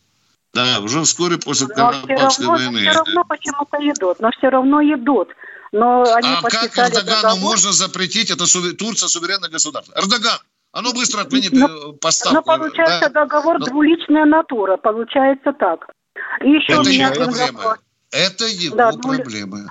Да, 0.54 0.80
уже 0.82 1.02
вскоре 1.02 1.38
после 1.38 1.68
но 1.68 1.74
Карабахской 1.74 2.46
войны. 2.46 2.80
Все 2.80 2.92
равно 2.92 3.24
почему-то 3.28 3.78
идут, 3.80 4.20
но 4.20 4.30
все 4.38 4.50
равно 4.50 4.82
идут. 4.82 5.30
Но 5.72 6.04
они 6.14 6.30
а 6.30 6.42
как 6.44 6.78
Эрдогану 6.78 7.22
договор... 7.22 7.40
можно 7.40 7.72
запретить? 7.72 8.30
Это 8.30 8.46
Турция 8.78 9.10
суверенное 9.10 9.50
государство. 9.50 9.94
Эрдоган, 10.00 10.38
ну 10.82 10.94
быстро 10.94 11.22
отмени 11.22 11.50
но, 11.52 11.68
ну, 11.68 11.94
поставку. 11.94 12.36
Но 12.36 12.42
получается 12.42 13.10
да? 13.10 13.26
договор 13.26 13.60
но... 13.60 13.66
двуличная 13.68 14.26
натура, 14.26 14.78
получается 14.78 15.54
так. 15.54 15.88
И 16.44 16.50
еще 16.50 16.74
Это 16.74 16.82
у 16.82 16.84
меня 16.86 17.08
его 17.10 17.26
проблема. 17.26 17.78
Это 18.12 18.46
его 18.46 18.76
да, 18.76 18.92
проблемы. 18.92 19.70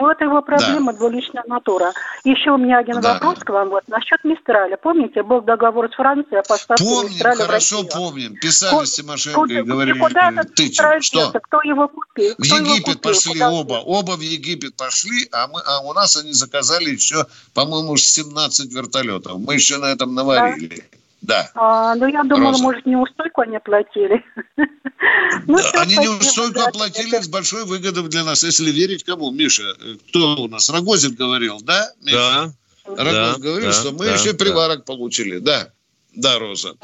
Ну, 0.00 0.08
это 0.08 0.24
его 0.24 0.40
проблема, 0.40 0.92
да. 0.92 0.98
двуличная 0.98 1.44
натура. 1.46 1.92
Еще 2.24 2.50
у 2.50 2.56
меня 2.56 2.78
один 2.78 3.00
да. 3.00 3.14
вопрос 3.14 3.38
к 3.40 3.50
вам 3.50 3.68
вот 3.68 3.86
насчет 3.86 4.24
Мистраля. 4.24 4.78
Помните, 4.78 5.22
был 5.22 5.42
договор 5.42 5.90
с 5.92 5.94
Францией 5.94 6.40
о 6.40 6.42
поставке 6.42 6.82
помним, 6.84 7.12
Мистраля 7.12 7.36
хорошо 7.36 7.76
в 7.76 7.84
Россию? 7.84 8.02
помним. 8.02 8.36
Писали 8.36 8.76
Ку- 8.76 8.84
Тимошенко 8.86 9.52
и 9.52 9.62
говорили, 9.62 9.98
куда 9.98 10.32
ты 10.56 10.72
что? 11.02 11.32
Кто 11.32 11.60
его 11.62 11.88
купил? 11.88 12.34
В 12.38 12.44
Египет 12.44 12.96
купил? 12.96 13.00
пошли 13.00 13.32
куда 13.32 13.50
оба. 13.50 13.74
Оба 13.84 14.12
в 14.12 14.20
Египет 14.20 14.74
пошли, 14.74 15.28
а, 15.32 15.48
мы, 15.48 15.60
а 15.66 15.80
у 15.80 15.92
нас 15.92 16.16
они 16.16 16.32
заказали 16.32 16.90
еще, 16.90 17.26
по-моему, 17.52 17.96
17 17.96 18.72
вертолетов. 18.72 19.38
Мы 19.38 19.54
еще 19.54 19.76
на 19.76 19.86
этом 19.92 20.14
наварили. 20.14 20.76
Да. 20.76 20.98
Да. 21.22 21.50
А, 21.54 21.94
ну, 21.96 22.06
я 22.06 22.22
думала, 22.24 22.52
Роза. 22.52 22.62
может, 22.62 22.86
неустойку 22.86 23.42
они 23.42 23.56
оплатили. 23.56 24.24
ну, 25.46 25.58
да, 25.58 25.82
они 25.82 25.96
неустойку 25.96 26.60
оплатили 26.60 27.20
с 27.20 27.28
большой 27.28 27.64
выгодой 27.66 28.08
для 28.08 28.24
нас, 28.24 28.42
если 28.42 28.70
верить 28.70 29.04
кому. 29.04 29.30
Миша, 29.30 29.74
кто 30.08 30.36
у 30.36 30.48
нас? 30.48 30.70
Рогозин 30.70 31.14
говорил, 31.14 31.60
да? 31.60 31.92
Миша? 32.02 32.16
Да. 32.16 32.52
Рогозин 32.86 33.34
да, 33.34 33.38
говорил, 33.38 33.68
да, 33.68 33.72
что 33.72 33.92
мы 33.92 34.06
да, 34.06 34.14
еще 34.14 34.32
приварок 34.32 34.78
да. 34.78 34.84
получили. 34.84 35.38
Да, 35.38 35.70
да, 36.14 36.38
Роза. 36.38 36.74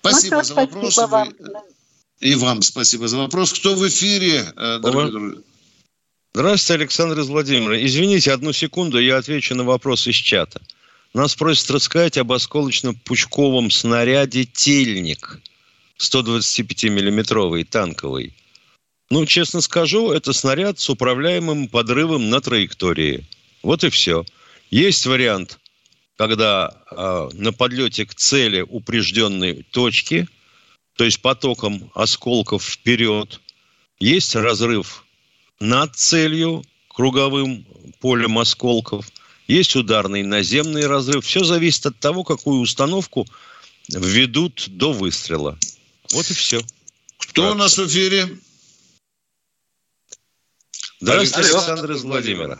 Спасибо 0.00 0.36
ну, 0.36 0.42
за 0.42 0.54
вопрос. 0.54 0.92
Спасибо 0.94 1.10
вам. 1.10 1.32
И 2.20 2.34
вам 2.36 2.62
спасибо 2.62 3.08
за 3.08 3.16
вопрос. 3.18 3.52
Кто 3.52 3.74
в 3.74 3.88
эфире, 3.88 4.52
э, 4.56 4.78
дорогие 4.78 5.10
друзья? 5.10 5.40
Здравствуйте, 6.34 6.82
Александр 6.82 7.20
Владимирович. 7.22 7.90
Извините, 7.90 8.32
одну 8.32 8.52
секунду, 8.52 8.98
я 8.98 9.18
отвечу 9.18 9.54
на 9.54 9.64
вопрос 9.64 10.06
из 10.06 10.14
чата. 10.14 10.60
Нас 11.14 11.34
просят 11.34 11.70
рассказать 11.70 12.16
об 12.16 12.32
осколочно-пучковом 12.32 13.70
снаряде 13.70 14.44
«Тельник» 14.44 15.40
125-миллиметровый, 15.98 17.64
танковый. 17.64 18.34
Ну, 19.10 19.26
честно 19.26 19.60
скажу, 19.60 20.10
это 20.10 20.32
снаряд 20.32 20.78
с 20.78 20.88
управляемым 20.88 21.68
подрывом 21.68 22.30
на 22.30 22.40
траектории. 22.40 23.26
Вот 23.62 23.84
и 23.84 23.90
все. 23.90 24.24
Есть 24.70 25.04
вариант, 25.04 25.58
когда 26.16 26.82
э, 26.90 27.28
на 27.34 27.52
подлете 27.52 28.06
к 28.06 28.14
цели 28.14 28.62
упрежденной 28.62 29.66
точки, 29.70 30.26
то 30.96 31.04
есть 31.04 31.20
потоком 31.20 31.90
осколков 31.94 32.64
вперед, 32.64 33.42
есть 33.98 34.34
разрыв 34.34 35.04
над 35.60 35.94
целью, 35.94 36.64
круговым 36.88 37.66
полем 38.00 38.38
осколков, 38.38 39.06
есть 39.52 39.76
ударный 39.76 40.22
наземный 40.22 40.86
разрыв. 40.86 41.24
Все 41.24 41.44
зависит 41.44 41.86
от 41.86 41.98
того, 41.98 42.24
какую 42.24 42.60
установку 42.60 43.26
введут 43.88 44.64
до 44.68 44.92
выстрела. 44.92 45.58
Вот 46.12 46.30
и 46.30 46.34
все. 46.34 46.60
Кто 47.18 47.52
у 47.52 47.54
нас 47.54 47.76
в 47.78 47.86
эфире? 47.86 48.38
Здравствуйте, 51.00 51.50
Александр 51.50 51.92
из 51.92 52.04
Владимира. 52.04 52.58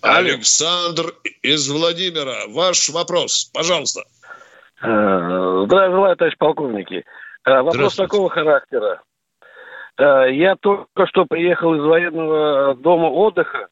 Александр 0.00 1.14
из 1.42 1.68
Владимира. 1.68 2.46
Ваш 2.48 2.88
вопрос, 2.90 3.50
пожалуйста. 3.52 4.02
Э, 4.82 5.64
здравия 5.66 5.90
желаю, 5.90 6.16
товарищ 6.16 6.36
полковники. 6.38 7.04
Э, 7.44 7.62
вопрос 7.62 7.96
такого 7.96 8.30
характера. 8.30 9.02
Э, 9.98 10.26
я 10.32 10.54
только 10.56 11.06
что 11.06 11.24
приехал 11.24 11.74
из 11.74 11.82
военного 11.82 12.76
дома 12.76 13.06
отдыха 13.06 13.68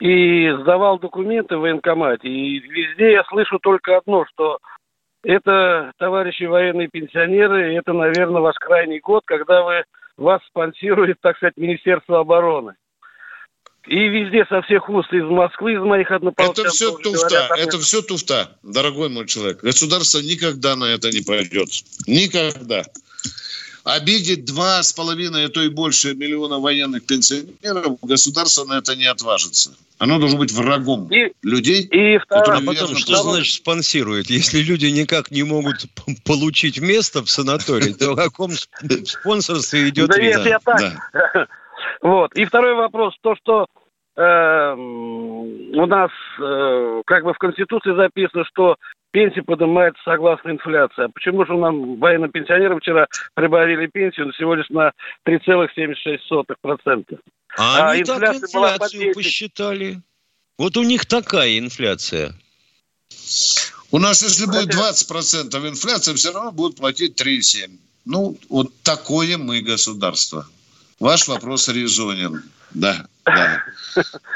и 0.00 0.50
сдавал 0.60 0.98
документы 0.98 1.56
в 1.56 1.60
военкомате. 1.60 2.28
И 2.28 2.58
везде 2.58 3.12
я 3.12 3.24
слышу 3.24 3.58
только 3.58 3.96
одно, 3.96 4.24
что 4.32 4.58
это, 5.22 5.92
товарищи 5.98 6.44
военные 6.44 6.88
пенсионеры, 6.88 7.74
это, 7.74 7.92
наверное, 7.92 8.40
ваш 8.40 8.56
крайний 8.56 9.00
год, 9.00 9.22
когда 9.26 9.62
вы, 9.62 9.84
вас 10.16 10.40
спонсирует, 10.48 11.18
так 11.20 11.36
сказать, 11.36 11.56
Министерство 11.56 12.20
обороны. 12.20 12.74
И 13.86 14.08
везде 14.08 14.44
со 14.48 14.62
всех 14.62 14.88
уст 14.88 15.12
из 15.12 15.24
Москвы, 15.24 15.74
из 15.74 15.80
моих 15.80 16.10
однополчан. 16.10 16.64
Это 16.64 16.70
все 16.70 16.90
туфта, 16.96 17.46
говорят, 17.48 17.58
это 17.58 17.78
все 17.78 18.02
туфта, 18.02 18.58
дорогой 18.64 19.08
мой 19.08 19.26
человек. 19.26 19.60
Государство 19.62 20.18
никогда 20.18 20.74
на 20.74 20.86
это 20.86 21.10
не 21.10 21.22
пойдет. 21.22 21.68
Никогда 22.06 22.84
обидеть 23.86 24.44
два 24.44 24.82
с 24.82 24.92
половиной, 24.92 25.46
а 25.46 25.48
то 25.48 25.62
и 25.62 25.68
больше 25.68 26.14
миллиона 26.14 26.58
военных 26.58 27.06
пенсионеров, 27.06 27.98
государство 28.02 28.64
на 28.64 28.78
это 28.78 28.96
не 28.96 29.06
отважится. 29.06 29.76
Оно 29.98 30.18
должно 30.18 30.38
быть 30.38 30.52
врагом 30.52 31.08
и, 31.08 31.32
людей. 31.42 31.82
И 31.84 32.18
второе, 32.18 32.60
потом, 32.66 32.96
что 32.96 33.14
второе... 33.14 33.36
значит 33.36 33.54
спонсирует? 33.54 34.28
Если 34.28 34.60
люди 34.60 34.86
никак 34.86 35.30
не 35.30 35.44
могут 35.44 35.86
получить 36.24 36.80
место 36.80 37.22
в 37.22 37.30
санатории, 37.30 37.92
то 37.92 38.12
о 38.12 38.16
каком 38.16 38.50
спонсорстве 39.04 39.88
идет 39.88 40.10
да 40.10 40.16
речь? 40.18 40.46
я 40.46 40.58
так. 40.58 41.48
Вот. 42.02 42.34
И 42.34 42.44
второй 42.44 42.74
вопрос. 42.74 43.14
То, 43.22 43.36
что 43.36 43.66
э, 44.16 44.74
у 44.74 45.86
нас 45.86 46.10
э, 46.38 47.02
как 47.06 47.24
бы 47.24 47.32
в 47.32 47.38
Конституции 47.38 47.94
записано, 47.94 48.44
что 48.44 48.76
пенсия 49.16 49.42
поднимается 49.42 50.02
согласно 50.04 50.50
инфляции. 50.50 51.04
А 51.04 51.08
почему 51.08 51.46
же 51.46 51.54
нам, 51.54 51.98
военным 51.98 52.30
пенсионерам, 52.30 52.80
вчера 52.80 53.06
прибавили 53.32 53.86
пенсию 53.86 54.30
всего 54.34 54.54
лишь 54.54 54.68
на 54.68 54.92
3,76%? 55.26 57.18
А, 57.56 57.78
а 57.78 57.90
они 57.92 58.04
так 58.04 58.22
инфляцию 58.22 59.14
посчитали. 59.14 60.02
Вот 60.58 60.76
у 60.76 60.82
них 60.82 61.06
такая 61.06 61.58
инфляция. 61.58 62.34
У 63.90 63.98
нас, 63.98 64.22
если 64.22 64.44
будет 64.44 64.74
20% 64.74 65.66
инфляция, 65.66 66.14
все 66.14 66.32
равно 66.34 66.52
будут 66.52 66.76
платить 66.76 67.18
3,7%. 67.18 67.70
Ну, 68.04 68.36
вот 68.50 68.70
такое 68.82 69.38
мы 69.38 69.62
государство. 69.62 70.46
Ваш 71.00 71.28
вопрос 71.28 71.68
резонен. 71.68 72.42
Да, 72.74 73.06
да. 73.24 73.62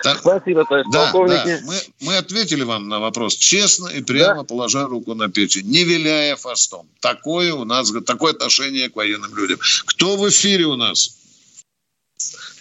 Так, 0.02 0.18
Спасибо, 0.18 0.64
товарищ 0.64 0.86
да, 0.92 1.11
полковник. 1.12 1.44
Да. 1.44 1.58
Мы, 1.66 1.74
мы 2.06 2.16
ответили 2.16 2.62
вам 2.62 2.88
на 2.88 3.00
вопрос 3.00 3.36
честно 3.36 3.88
и 3.88 4.02
прямо 4.02 4.42
да? 4.42 4.44
положа 4.44 4.86
руку 4.86 5.14
на 5.14 5.30
печень, 5.30 5.66
не 5.66 5.84
виляя 5.84 6.36
фастом. 6.36 6.86
Такое 7.00 7.52
у 7.52 7.64
нас, 7.64 7.92
такое 8.06 8.32
отношение 8.32 8.88
к 8.88 8.96
военным 8.96 9.36
людям. 9.36 9.58
Кто 9.86 10.16
в 10.16 10.28
эфире 10.28 10.64
у 10.66 10.76
нас? 10.76 11.16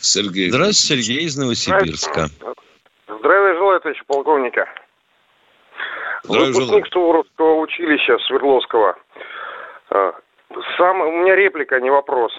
Сергей. 0.01 0.49
Здравствуйте, 0.49 1.03
Сергей 1.03 1.25
из 1.25 1.37
Новосибирска. 1.37 2.29
Здравия 3.07 3.53
желаю, 3.55 3.79
товарищ 3.81 4.01
полковника. 4.07 4.65
Здравия 6.23 6.51
Выпускник 6.51 6.87
Суворовского 6.91 7.61
училища 7.61 8.17
Свердловского. 8.27 8.97
А, 9.89 10.13
сам, 10.77 11.01
у 11.01 11.11
меня 11.21 11.35
реплика, 11.35 11.75
а 11.75 11.79
не 11.79 11.89
вопрос. 11.89 12.31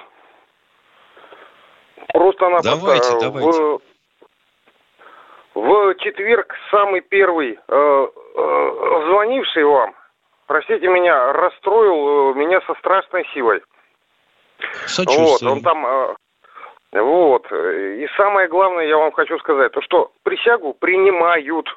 Просто 2.13 2.47
она 2.47 2.61
давайте, 2.63 3.11
просто, 3.11 3.21
давайте. 3.21 3.61
В, 5.55 5.61
в 5.61 5.95
четверг 5.97 6.55
самый 6.71 7.01
первый 7.01 7.53
э, 7.53 7.57
э, 7.69 9.05
звонивший 9.09 9.65
вам, 9.65 9.95
простите 10.47 10.87
меня, 10.89 11.33
расстроил 11.33 12.33
э, 12.33 12.35
меня 12.35 12.61
со 12.67 12.75
страшной 12.75 13.27
силой. 13.35 13.63
Вот, 15.07 15.43
он 15.43 15.63
там... 15.63 15.87
Э, 15.87 16.15
вот. 16.93 17.47
И 17.53 18.09
самое 18.17 18.49
главное, 18.49 18.85
я 18.87 18.97
вам 18.97 19.13
хочу 19.13 19.39
сказать, 19.39 19.73
то 19.73 19.81
что 19.83 20.11
присягу 20.25 20.75
принимают. 20.75 21.69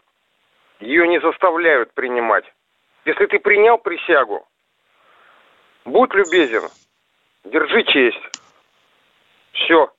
Ее 0.79 1.07
не 1.07 1.19
заставляют 1.21 1.93
принимать. 1.93 2.45
Если 3.05 3.25
ты 3.27 3.39
принял 3.39 3.77
присягу, 3.77 4.45
будь 5.85 6.13
любезен, 6.13 6.63
держи 7.45 7.83
честь. 7.83 8.41
Все. 9.53 9.91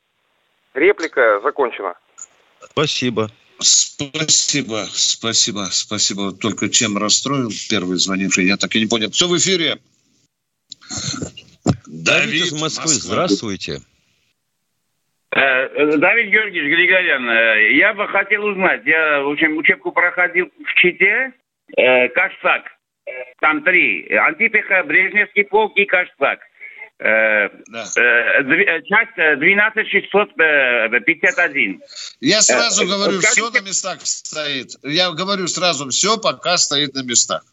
Реплика 0.75 1.41
закончена. 1.43 1.95
Спасибо. 2.61 3.31
Спасибо, 3.59 4.87
спасибо, 4.91 5.69
спасибо. 5.71 6.33
Только 6.33 6.69
чем 6.69 6.99
расстроил 6.99 7.51
первый 7.71 7.97
звонивший, 7.99 8.47
я 8.47 8.57
так 8.57 8.75
и 8.75 8.81
не 8.81 8.87
понял. 8.87 9.11
Все 9.11 9.29
в 9.29 9.37
эфире. 9.37 9.79
Давид 11.87 12.47
из 12.47 12.61
Москвы, 12.61 12.89
здравствуйте. 12.89 13.81
Э, 15.31 15.97
Давид 15.97 16.31
Георгиевич 16.31 16.77
Григорян, 16.77 17.29
э, 17.29 17.77
я 17.77 17.95
бы 17.95 18.07
хотел 18.09 18.45
узнать, 18.45 18.83
я 18.85 19.21
в 19.21 19.29
общем, 19.29 19.57
учебку 19.57 19.91
проходил 19.93 20.51
в 20.65 20.75
Чите, 20.81 21.33
э, 21.77 22.09
Кашсак, 22.09 22.71
там 23.41 23.63
три, 23.65 24.09
Антипиха, 24.15 24.85
Брежневский 24.85 25.45
полк 25.45 25.77
и 25.77 25.87
Кашсак. 25.87 26.41
Э, 27.05 27.51
да. 27.67 27.85
Э, 27.99 28.43
часть 28.85 29.15
12651. 29.15 31.83
Я 32.21 32.41
сразу 32.41 32.87
говорю, 32.87 33.21
Скажите... 33.21 33.43
все 33.43 33.51
на 33.51 33.61
местах 33.61 34.07
стоит. 34.07 34.71
Я 34.83 35.11
говорю 35.11 35.47
сразу, 35.47 35.91
все 35.91 36.17
пока 36.17 36.57
стоит 36.57 36.95
на 36.95 37.03
местах. 37.03 37.45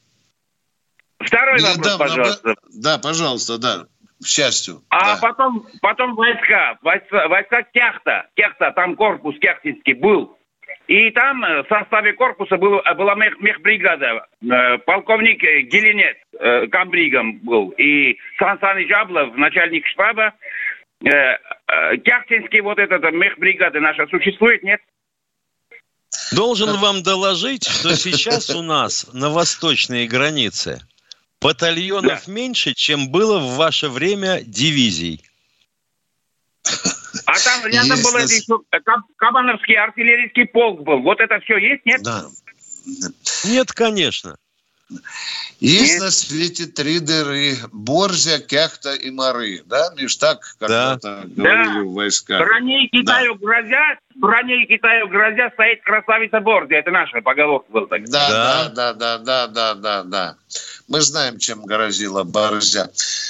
Второй 1.20 1.60
Я 1.60 1.76
вопрос, 1.76 1.86
дам, 1.86 2.00
пожалуйста. 2.00 2.56
Да, 2.74 2.98
пожалуйста, 2.98 3.58
да. 3.58 3.88
К 4.24 4.26
счастью. 4.26 4.82
А 4.88 5.16
да. 5.16 5.22
потом, 5.22 5.68
потом 5.82 6.16
войска, 6.16 6.78
войска, 6.82 7.28
войска 7.28 7.64
Кяхта, 7.74 8.30
Кяхта, 8.36 8.72
там 8.72 8.96
корпус 8.96 9.36
Кяхтинский 9.42 9.96
был. 9.96 10.38
И 10.92 11.10
там 11.12 11.42
э, 11.46 11.64
в 11.64 11.68
составе 11.70 12.12
корпуса 12.12 12.58
был, 12.58 12.80
э, 12.80 12.94
была 12.96 13.16
мех, 13.16 13.40
мехбригада. 13.40 14.28
Э, 14.42 14.78
полковник 14.80 15.42
Геленец 15.42 16.18
комбригом 16.70 17.38
был. 17.40 17.70
И 17.78 18.18
Сан 18.38 18.60
Саныч 18.60 18.90
Жаблов, 18.90 19.34
начальник 19.38 19.88
штаба. 19.88 20.34
Кяхтинский 21.00 22.60
вот 22.60 22.78
этот 22.78 23.04
мехбригада 23.14 23.80
наша 23.80 24.06
существует, 24.08 24.64
нет? 24.64 24.82
Должен 26.34 26.78
вам 26.78 27.04
доложить, 27.04 27.66
что 27.66 27.96
сейчас 27.96 28.50
у 28.50 28.62
нас 28.62 29.14
на 29.14 29.30
восточной 29.30 30.08
границе 30.08 30.82
батальонов 31.42 32.26
да. 32.26 32.32
меньше, 32.32 32.74
чем 32.74 33.10
было 33.10 33.40
в 33.40 33.56
ваше 33.56 33.88
время 33.88 34.42
дивизий. 34.44 35.22
А 37.32 37.40
там 37.40 37.66
рядом 37.66 37.92
есть 37.92 38.04
был 38.04 38.20
нас... 38.20 38.32
еще 38.32 38.60
Кабановский 39.16 39.76
артиллерийский 39.76 40.48
полк 40.48 40.82
был. 40.82 41.02
Вот 41.02 41.22
это 41.22 41.40
все 41.40 41.58
есть, 41.58 41.86
нет? 41.86 42.02
Да. 42.04 42.26
Нет, 43.46 43.72
конечно. 43.72 44.36
Есть 45.60 45.94
Нет. 45.94 46.02
на 46.02 46.12
свете 46.12 46.66
три 46.66 47.00
дыры. 47.00 47.56
Борзя, 47.72 48.40
Кяхта 48.40 48.94
и 48.96 49.12
Мары. 49.12 49.62
Да, 49.66 49.94
Миш, 49.96 50.16
так 50.16 50.56
когда-то 50.60 51.24
да. 51.26 51.44
говорили 51.44 51.74
да. 51.74 51.84
в 51.84 51.94
войсках. 51.94 52.40
Броне 52.40 52.88
Китаю 52.88 53.36
да. 53.36 53.40
грозят, 53.46 54.00
броне 54.16 54.66
Китаю 54.66 55.08
грозят, 55.08 55.54
стоит 55.54 55.84
красавица 55.84 56.40
Борзя. 56.40 56.78
Это 56.78 56.90
наша 56.90 57.22
поговорка 57.22 57.72
была. 57.72 57.86
Да, 57.90 58.30
да, 58.30 58.70
да, 58.70 58.94
да, 58.94 59.18
да, 59.20 59.48
да, 59.48 59.74
да, 59.76 60.04
да. 60.04 60.36
Мы 60.88 61.02
знаем, 61.02 61.38
чем 61.38 61.64
грозила 61.64 62.24
Борзя. 62.24 62.90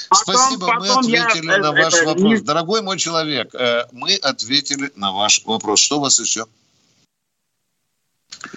Потом, 0.10 0.36
Спасибо, 0.36 0.68
потом 0.68 1.04
мы 1.06 1.18
ответили 1.18 1.52
я, 1.52 1.58
на 1.58 1.72
ваш 1.72 1.94
это, 1.94 2.06
вопрос. 2.06 2.42
Дорогой 2.42 2.82
мой 2.82 2.98
человек, 2.98 3.54
э, 3.54 3.86
мы 3.92 4.16
ответили 4.16 4.90
на 4.96 5.12
ваш 5.12 5.44
вопрос. 5.46 5.82
Что 5.82 5.98
у 5.98 6.02
вас 6.02 6.20
еще? 6.20 6.46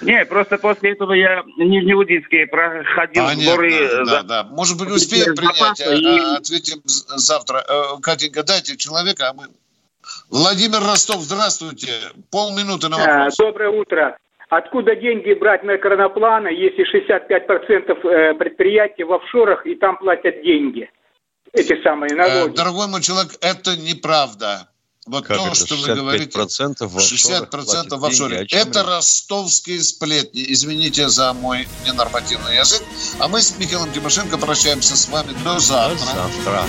Не, 0.03 0.25
просто 0.25 0.59
после 0.59 0.93
этого 0.93 1.13
я 1.13 1.43
Нижнеудинские 1.59 2.47
проходил 2.47 3.25
Понятно, 3.25 3.43
сборы. 3.43 3.89
Да, 3.89 4.05
за... 4.05 4.23
да, 4.23 4.45
Может 4.45 4.79
быть, 4.79 4.91
успеем 4.91 5.35
принять, 5.35 5.81
и... 5.81 6.37
ответим 6.37 6.81
завтра. 6.85 7.65
Э, 7.69 8.01
Катенька, 8.01 8.43
дайте 8.43 8.77
человека, 8.77 9.31
а 9.31 9.33
мы 9.35 9.45
Владимир 10.31 10.81
Ростов, 10.81 11.23
здравствуйте. 11.23 11.93
Полминуты 12.31 12.89
на 12.89 12.99
вопрос. 12.99 13.37
Доброе 13.37 13.71
утро. 13.71 14.19
Откуда 14.49 14.95
деньги 14.95 15.33
брать 15.33 15.65
на 15.65 15.77
экранопланы, 15.77 16.49
если 16.49 16.85
65% 16.85 18.07
э, 18.07 18.35
предприятий 18.35 19.05
в 19.05 19.13
офшорах 19.13 19.67
и 19.67 19.75
там 19.75 19.97
платят 19.97 20.43
деньги? 20.43 20.91
Эти 21.53 21.81
самые 21.83 22.15
налоги. 22.15 22.53
Э, 22.53 22.55
дорогой 22.55 22.89
мой 22.89 23.01
человек, 23.01 23.33
это 23.41 23.77
неправда. 23.77 24.69
Вот 25.07 25.27
как 25.27 25.37
то, 25.37 25.47
это? 25.49 25.55
что 25.55 25.77
вы 25.77 25.95
говорите, 25.95 26.39
60% 26.39 26.87
в 26.87 26.97
офшорах, 26.97 27.49
60% 27.51 27.97
в 27.97 28.05
офшоре. 28.05 28.47
Это 28.51 28.81
речь? 28.81 28.87
ростовские 28.87 29.83
сплетни. 29.83 30.45
Извините 30.49 31.09
за 31.11 31.35
мой 31.35 31.69
ненормативный 31.85 32.57
язык. 32.57 32.83
А 33.19 33.29
мы 33.29 33.43
с 33.43 33.57
Михаилом 33.59 33.93
Тимошенко 33.93 34.39
прощаемся 34.39 34.97
с 34.97 35.09
вами 35.09 35.35
до 35.45 35.59
завтра. 35.59 36.07
До 36.07 36.13
завтра. 36.15 36.65